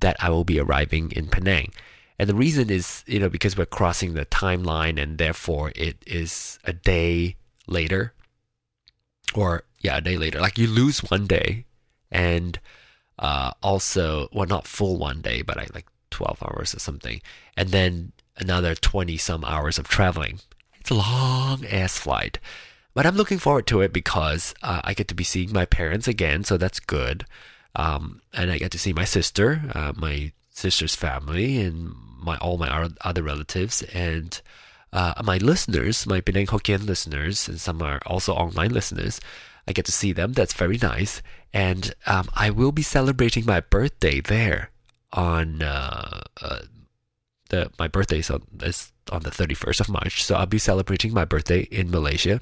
that 0.00 0.16
I 0.20 0.28
will 0.28 0.44
be 0.44 0.60
arriving 0.60 1.12
in 1.12 1.28
Penang. 1.28 1.72
And 2.18 2.28
the 2.28 2.34
reason 2.34 2.70
is, 2.70 3.02
you 3.06 3.18
know, 3.18 3.28
because 3.28 3.56
we're 3.56 3.66
crossing 3.66 4.14
the 4.14 4.26
timeline 4.26 5.02
and 5.02 5.18
therefore 5.18 5.72
it 5.74 5.96
is 6.06 6.58
a 6.64 6.72
day 6.72 7.36
later. 7.66 8.12
Or 9.34 9.64
yeah, 9.80 9.98
a 9.98 10.00
day 10.00 10.16
later. 10.16 10.40
Like 10.40 10.58
you 10.58 10.66
lose 10.66 11.00
one 11.00 11.26
day 11.26 11.64
and 12.10 12.58
uh, 13.18 13.52
also 13.62 14.28
well 14.32 14.46
not 14.46 14.66
full 14.66 14.98
one 14.98 15.20
day, 15.20 15.42
but 15.42 15.58
I 15.58 15.66
like 15.74 15.86
12 16.10 16.42
hours 16.42 16.74
or 16.74 16.78
something. 16.78 17.20
And 17.56 17.70
then 17.70 18.12
another 18.36 18.74
20 18.74 19.16
some 19.16 19.44
hours 19.44 19.78
of 19.78 19.88
traveling. 19.88 20.40
It's 20.80 20.90
a 20.90 20.94
long 20.94 21.64
ass 21.66 21.98
flight. 21.98 22.38
But 22.94 23.06
I'm 23.06 23.16
looking 23.16 23.38
forward 23.38 23.66
to 23.68 23.80
it 23.80 23.92
because 23.92 24.54
uh, 24.62 24.80
I 24.84 24.94
get 24.94 25.08
to 25.08 25.14
be 25.14 25.24
seeing 25.24 25.52
my 25.52 25.64
parents 25.64 26.06
again, 26.06 26.44
so 26.44 26.56
that's 26.56 26.78
good. 26.78 27.26
Um, 27.74 28.22
and 28.32 28.52
I 28.52 28.58
get 28.58 28.70
to 28.72 28.78
see 28.78 28.92
my 28.92 29.04
sister, 29.04 29.62
uh, 29.74 29.92
my 29.96 30.30
sister's 30.50 30.94
family, 30.94 31.60
and 31.60 31.92
my 32.22 32.36
all 32.38 32.56
my 32.56 32.88
other 33.00 33.22
relatives, 33.22 33.82
and 33.92 34.40
uh, 34.94 35.12
my 35.24 35.38
listeners, 35.38 36.06
my 36.06 36.20
Penang 36.20 36.46
Hokkien 36.46 36.86
listeners, 36.86 37.48
and 37.48 37.60
some 37.60 37.82
are 37.82 38.00
also 38.06 38.32
online 38.32 38.70
listeners. 38.70 39.20
I 39.66 39.72
get 39.72 39.84
to 39.86 39.92
see 39.92 40.12
them. 40.12 40.32
That's 40.32 40.54
very 40.54 40.78
nice. 40.78 41.20
And 41.52 41.94
um, 42.06 42.28
I 42.34 42.50
will 42.50 42.70
be 42.70 42.82
celebrating 42.82 43.44
my 43.44 43.60
birthday 43.60 44.20
there 44.20 44.70
on 45.12 45.62
uh, 45.62 46.22
uh, 46.40 46.60
the 47.50 47.70
my 47.78 47.88
birthday 47.88 48.20
is 48.20 48.30
on, 48.30 48.42
is 48.62 48.92
on 49.10 49.22
the 49.22 49.30
31st 49.30 49.80
of 49.80 49.88
March. 49.88 50.22
So 50.22 50.36
I'll 50.36 50.46
be 50.46 50.58
celebrating 50.58 51.12
my 51.12 51.24
birthday 51.24 51.62
in 51.72 51.90
Malaysia 51.90 52.40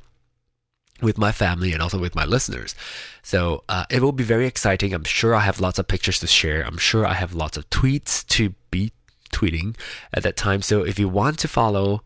with 1.00 1.16
my 1.16 1.32
family 1.32 1.72
and 1.72 1.80
also 1.80 1.98
with 1.98 2.14
my 2.14 2.26
listeners. 2.26 2.74
So 3.22 3.64
uh, 3.68 3.86
it 3.90 4.02
will 4.02 4.12
be 4.12 4.24
very 4.24 4.46
exciting. 4.46 4.92
I'm 4.92 5.04
sure 5.04 5.34
I 5.34 5.40
have 5.40 5.58
lots 5.58 5.78
of 5.78 5.88
pictures 5.88 6.20
to 6.20 6.26
share. 6.26 6.62
I'm 6.66 6.78
sure 6.78 7.06
I 7.06 7.14
have 7.14 7.32
lots 7.32 7.56
of 7.56 7.68
tweets 7.70 8.26
to 8.28 8.54
be 8.70 8.92
tweeting 9.32 9.74
at 10.12 10.22
that 10.22 10.36
time. 10.36 10.60
So 10.60 10.84
if 10.84 10.98
you 10.98 11.08
want 11.08 11.38
to 11.40 11.48
follow 11.48 12.02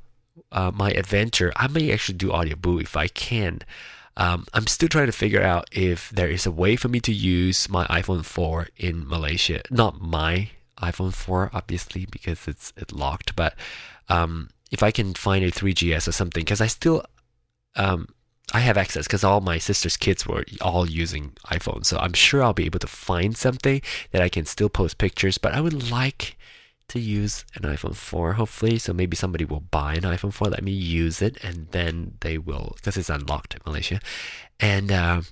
uh, 0.52 0.70
my 0.74 0.90
adventure, 0.90 1.52
I 1.56 1.68
may 1.68 1.92
actually 1.92 2.18
do 2.18 2.32
audio 2.32 2.56
if 2.78 2.96
I 2.96 3.08
can. 3.08 3.60
Um, 4.16 4.46
I'm 4.54 4.66
still 4.66 4.88
trying 4.88 5.06
to 5.06 5.12
figure 5.12 5.42
out 5.42 5.68
if 5.72 6.10
there 6.10 6.30
is 6.30 6.46
a 6.46 6.50
way 6.50 6.76
for 6.76 6.88
me 6.88 7.00
to 7.00 7.12
use 7.12 7.68
my 7.68 7.86
iPhone 7.86 8.24
4 8.24 8.68
in 8.76 9.06
Malaysia. 9.06 9.60
Not 9.70 10.00
my 10.00 10.50
iPhone 10.80 11.12
4, 11.12 11.50
obviously, 11.52 12.06
because 12.10 12.48
it's 12.48 12.72
it 12.76 12.92
locked. 12.92 13.36
But 13.36 13.54
um, 14.08 14.50
if 14.70 14.82
I 14.82 14.90
can 14.90 15.12
find 15.14 15.44
a 15.44 15.50
3GS 15.50 16.08
or 16.08 16.12
something, 16.12 16.44
because 16.44 16.62
I 16.62 16.66
still 16.66 17.04
um, 17.76 18.08
I 18.54 18.60
have 18.60 18.78
access 18.78 19.06
because 19.06 19.24
all 19.24 19.40
my 19.40 19.58
sister's 19.58 19.96
kids 19.96 20.26
were 20.26 20.44
all 20.60 20.88
using 20.88 21.32
iPhone, 21.46 21.84
so 21.84 21.98
I'm 21.98 22.12
sure 22.12 22.42
I'll 22.42 22.54
be 22.54 22.66
able 22.66 22.78
to 22.78 22.86
find 22.86 23.36
something 23.36 23.82
that 24.12 24.22
I 24.22 24.28
can 24.28 24.46
still 24.46 24.68
post 24.68 24.98
pictures. 24.98 25.36
But 25.36 25.52
I 25.52 25.60
would 25.60 25.90
like 25.90 26.38
to 26.88 27.00
use 27.00 27.44
an 27.54 27.62
iPhone 27.62 27.94
4, 27.94 28.34
hopefully. 28.34 28.78
So 28.78 28.92
maybe 28.92 29.16
somebody 29.16 29.44
will 29.44 29.60
buy 29.60 29.94
an 29.94 30.02
iPhone 30.02 30.32
4, 30.32 30.48
let 30.48 30.62
me 30.62 30.72
use 30.72 31.20
it, 31.20 31.42
and 31.42 31.68
then 31.70 32.14
they 32.20 32.38
will 32.38 32.74
because 32.76 32.96
it's 32.96 33.10
unlocked 33.10 33.54
in 33.54 33.60
Malaysia, 33.66 34.00
and 34.60 34.92
uh, 34.92 35.22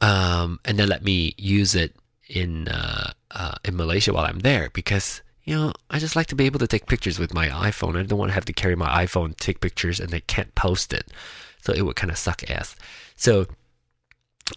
um, 0.00 0.58
and 0.64 0.78
then 0.78 0.88
let 0.88 1.04
me 1.04 1.34
use 1.36 1.74
it 1.74 1.94
in 2.28 2.68
uh, 2.68 3.12
uh, 3.30 3.54
in 3.64 3.76
Malaysia 3.76 4.12
while 4.12 4.24
I'm 4.24 4.40
there 4.40 4.70
because 4.72 5.22
you 5.44 5.54
know 5.54 5.72
I 5.90 5.98
just 5.98 6.16
like 6.16 6.26
to 6.28 6.34
be 6.34 6.46
able 6.46 6.58
to 6.60 6.66
take 6.66 6.86
pictures 6.86 7.18
with 7.18 7.34
my 7.34 7.48
iPhone. 7.48 7.98
I 7.98 8.02
don't 8.02 8.18
want 8.18 8.30
to 8.30 8.34
have 8.34 8.44
to 8.46 8.52
carry 8.52 8.76
my 8.76 9.04
iPhone, 9.04 9.36
take 9.36 9.60
pictures, 9.60 10.00
and 10.00 10.10
they 10.10 10.20
can't 10.20 10.54
post 10.54 10.92
it, 10.92 11.08
so 11.62 11.72
it 11.72 11.82
would 11.82 11.96
kind 11.96 12.10
of 12.10 12.18
suck 12.18 12.48
ass. 12.50 12.76
So 13.16 13.46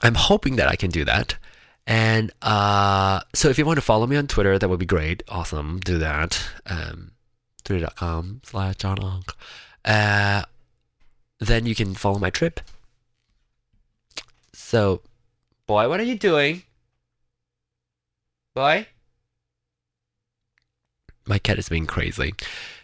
I'm 0.01 0.15
hoping 0.15 0.55
that 0.55 0.69
I 0.69 0.75
can 0.75 0.89
do 0.89 1.05
that. 1.05 1.37
And 1.85 2.31
uh, 2.41 3.21
so 3.33 3.49
if 3.49 3.57
you 3.57 3.65
want 3.65 3.77
to 3.77 3.81
follow 3.81 4.07
me 4.07 4.15
on 4.15 4.27
Twitter, 4.27 4.57
that 4.57 4.69
would 4.69 4.79
be 4.79 4.85
great. 4.85 5.23
Awesome. 5.27 5.79
Do 5.79 5.97
that. 5.99 6.41
Um, 6.65 7.11
Twitter.com 7.63 8.41
slash 8.43 8.75
John. 8.77 9.23
Uh, 9.83 10.43
then 11.39 11.65
you 11.65 11.75
can 11.75 11.93
follow 11.93 12.19
my 12.19 12.29
trip. 12.29 12.61
So, 14.53 15.01
boy, 15.67 15.89
what 15.89 15.99
are 15.99 16.03
you 16.03 16.17
doing? 16.17 16.63
Boy? 18.55 18.87
My 21.25 21.39
cat 21.39 21.57
is 21.57 21.69
being 21.69 21.85
crazy. 21.85 22.33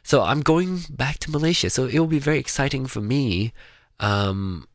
So 0.03 0.23
I'm 0.23 0.41
going 0.41 0.81
back 0.89 1.19
to 1.19 1.31
Malaysia. 1.31 1.69
So 1.69 1.85
it 1.85 1.99
will 1.99 2.07
be 2.07 2.19
very 2.19 2.39
exciting 2.39 2.85
for 2.85 3.01
me. 3.01 3.53
Um, 3.99 4.67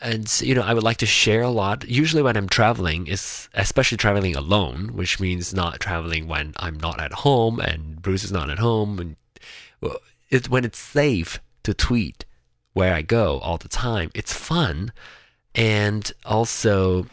and 0.00 0.40
you 0.40 0.54
know, 0.54 0.62
I 0.62 0.74
would 0.74 0.82
like 0.82 0.98
to 0.98 1.06
share 1.06 1.42
a 1.42 1.50
lot. 1.50 1.88
Usually, 1.88 2.22
when 2.22 2.36
I'm 2.36 2.48
traveling, 2.48 3.06
is 3.06 3.48
especially 3.54 3.96
traveling 3.96 4.36
alone, 4.36 4.90
which 4.94 5.20
means 5.20 5.54
not 5.54 5.80
traveling 5.80 6.28
when 6.28 6.54
I'm 6.56 6.78
not 6.78 7.00
at 7.00 7.12
home 7.12 7.60
and 7.60 8.02
Bruce 8.02 8.24
is 8.24 8.32
not 8.32 8.50
at 8.50 8.58
home, 8.58 8.98
and 8.98 9.16
well, 9.80 9.98
it, 10.30 10.48
when 10.48 10.64
it's 10.64 10.78
safe 10.78 11.40
to 11.62 11.74
tweet 11.74 12.24
where 12.74 12.94
I 12.94 13.02
go 13.02 13.38
all 13.38 13.56
the 13.56 13.68
time. 13.68 14.10
It's 14.14 14.32
fun 14.32 14.92
and 15.54 16.12
also 16.24 17.06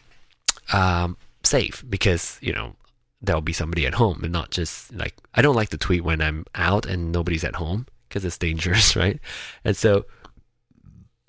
um, 0.73 1.17
safe 1.43 1.83
because 1.87 2.37
you 2.41 2.53
know 2.53 2.75
there'll 3.21 3.41
be 3.41 3.53
somebody 3.53 3.85
at 3.85 3.93
home 3.93 4.21
and 4.23 4.33
not 4.33 4.51
just 4.51 4.93
like 4.93 5.15
I 5.33 5.41
don't 5.41 5.55
like 5.55 5.69
to 5.69 5.77
tweet 5.77 6.03
when 6.03 6.21
I'm 6.21 6.45
out 6.55 6.85
and 6.85 7.11
nobody's 7.11 7.43
at 7.43 7.55
home 7.55 7.87
because 8.09 8.25
it's 8.25 8.37
dangerous, 8.37 8.95
right? 9.03 9.19
And 9.63 9.77
so 9.77 10.05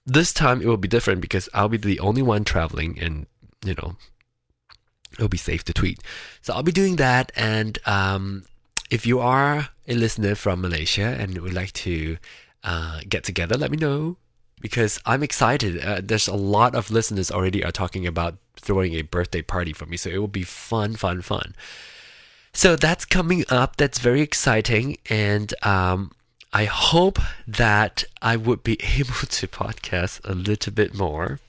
this 0.04 0.32
time 0.32 0.60
it 0.60 0.66
will 0.66 0.76
be 0.76 0.88
different 0.88 1.20
because 1.20 1.48
I'll 1.54 1.68
be 1.68 1.76
the 1.76 2.00
only 2.00 2.22
one 2.22 2.44
traveling 2.44 2.98
and 3.00 3.26
you 3.64 3.74
know 3.74 3.96
it'll 5.14 5.28
be 5.28 5.38
safe 5.38 5.64
to 5.64 5.72
tweet. 5.72 6.00
So 6.40 6.54
I'll 6.54 6.62
be 6.62 6.72
doing 6.72 6.96
that. 6.96 7.32
And 7.36 7.78
um, 7.86 8.44
if 8.90 9.06
you 9.06 9.20
are 9.20 9.68
a 9.86 9.94
listener 9.94 10.34
from 10.34 10.60
Malaysia 10.60 11.16
and 11.18 11.38
would 11.38 11.54
like 11.54 11.72
to 11.72 12.18
uh, 12.64 13.00
get 13.08 13.24
together, 13.24 13.56
let 13.56 13.70
me 13.70 13.76
know 13.76 14.16
because 14.60 15.00
I'm 15.04 15.22
excited. 15.22 15.84
Uh, 15.84 16.00
there's 16.02 16.28
a 16.28 16.34
lot 16.34 16.74
of 16.74 16.90
listeners 16.90 17.30
already 17.30 17.64
are 17.64 17.72
talking 17.72 18.06
about 18.06 18.36
throwing 18.56 18.94
a 18.94 19.02
birthday 19.02 19.42
party 19.42 19.72
for 19.72 19.86
me, 19.86 19.96
so 19.96 20.08
it 20.08 20.18
will 20.18 20.28
be 20.28 20.44
fun, 20.44 20.94
fun, 20.94 21.20
fun. 21.20 21.54
So 22.54 22.76
that's 22.76 23.04
coming 23.04 23.44
up. 23.50 23.76
That's 23.76 23.98
very 23.98 24.20
exciting, 24.20 24.98
and 25.10 25.52
um, 25.62 26.12
I 26.52 26.64
hope 26.66 27.18
that 27.46 28.04
I 28.20 28.36
would 28.36 28.62
be 28.62 28.78
able 28.98 29.14
to 29.14 29.46
podcast 29.48 30.20
a 30.28 30.34
little 30.34 30.72
bit 30.72 30.94
more. 30.94 31.40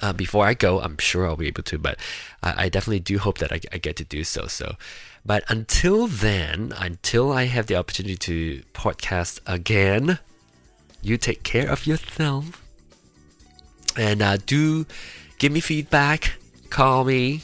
Uh, 0.00 0.12
before 0.12 0.46
I 0.46 0.54
go, 0.54 0.80
I'm 0.80 0.98
sure 0.98 1.26
I'll 1.26 1.36
be 1.36 1.46
able 1.46 1.62
to, 1.64 1.78
but 1.78 1.98
I, 2.42 2.64
I 2.64 2.68
definitely 2.68 3.00
do 3.00 3.18
hope 3.18 3.38
that 3.38 3.52
I, 3.52 3.60
I, 3.72 3.78
get 3.78 3.94
to 3.96 4.04
do 4.04 4.24
so. 4.24 4.46
So, 4.46 4.76
but 5.24 5.44
until 5.48 6.08
then, 6.08 6.72
until 6.76 7.30
I 7.30 7.44
have 7.44 7.66
the 7.66 7.76
opportunity 7.76 8.16
to 8.16 8.62
podcast 8.72 9.38
again, 9.46 10.18
you 11.02 11.18
take 11.18 11.42
care 11.44 11.70
of 11.70 11.86
yourself, 11.86 12.62
and 13.96 14.22
uh, 14.22 14.38
do 14.38 14.86
give 15.38 15.52
me 15.52 15.60
feedback. 15.60 16.34
Call 16.70 17.04
me 17.04 17.42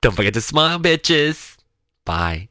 don't 0.00 0.14
forget 0.14 0.34
to 0.34 0.40
smile, 0.40 0.78
bitches. 0.78 1.56
Bye. 2.04 2.49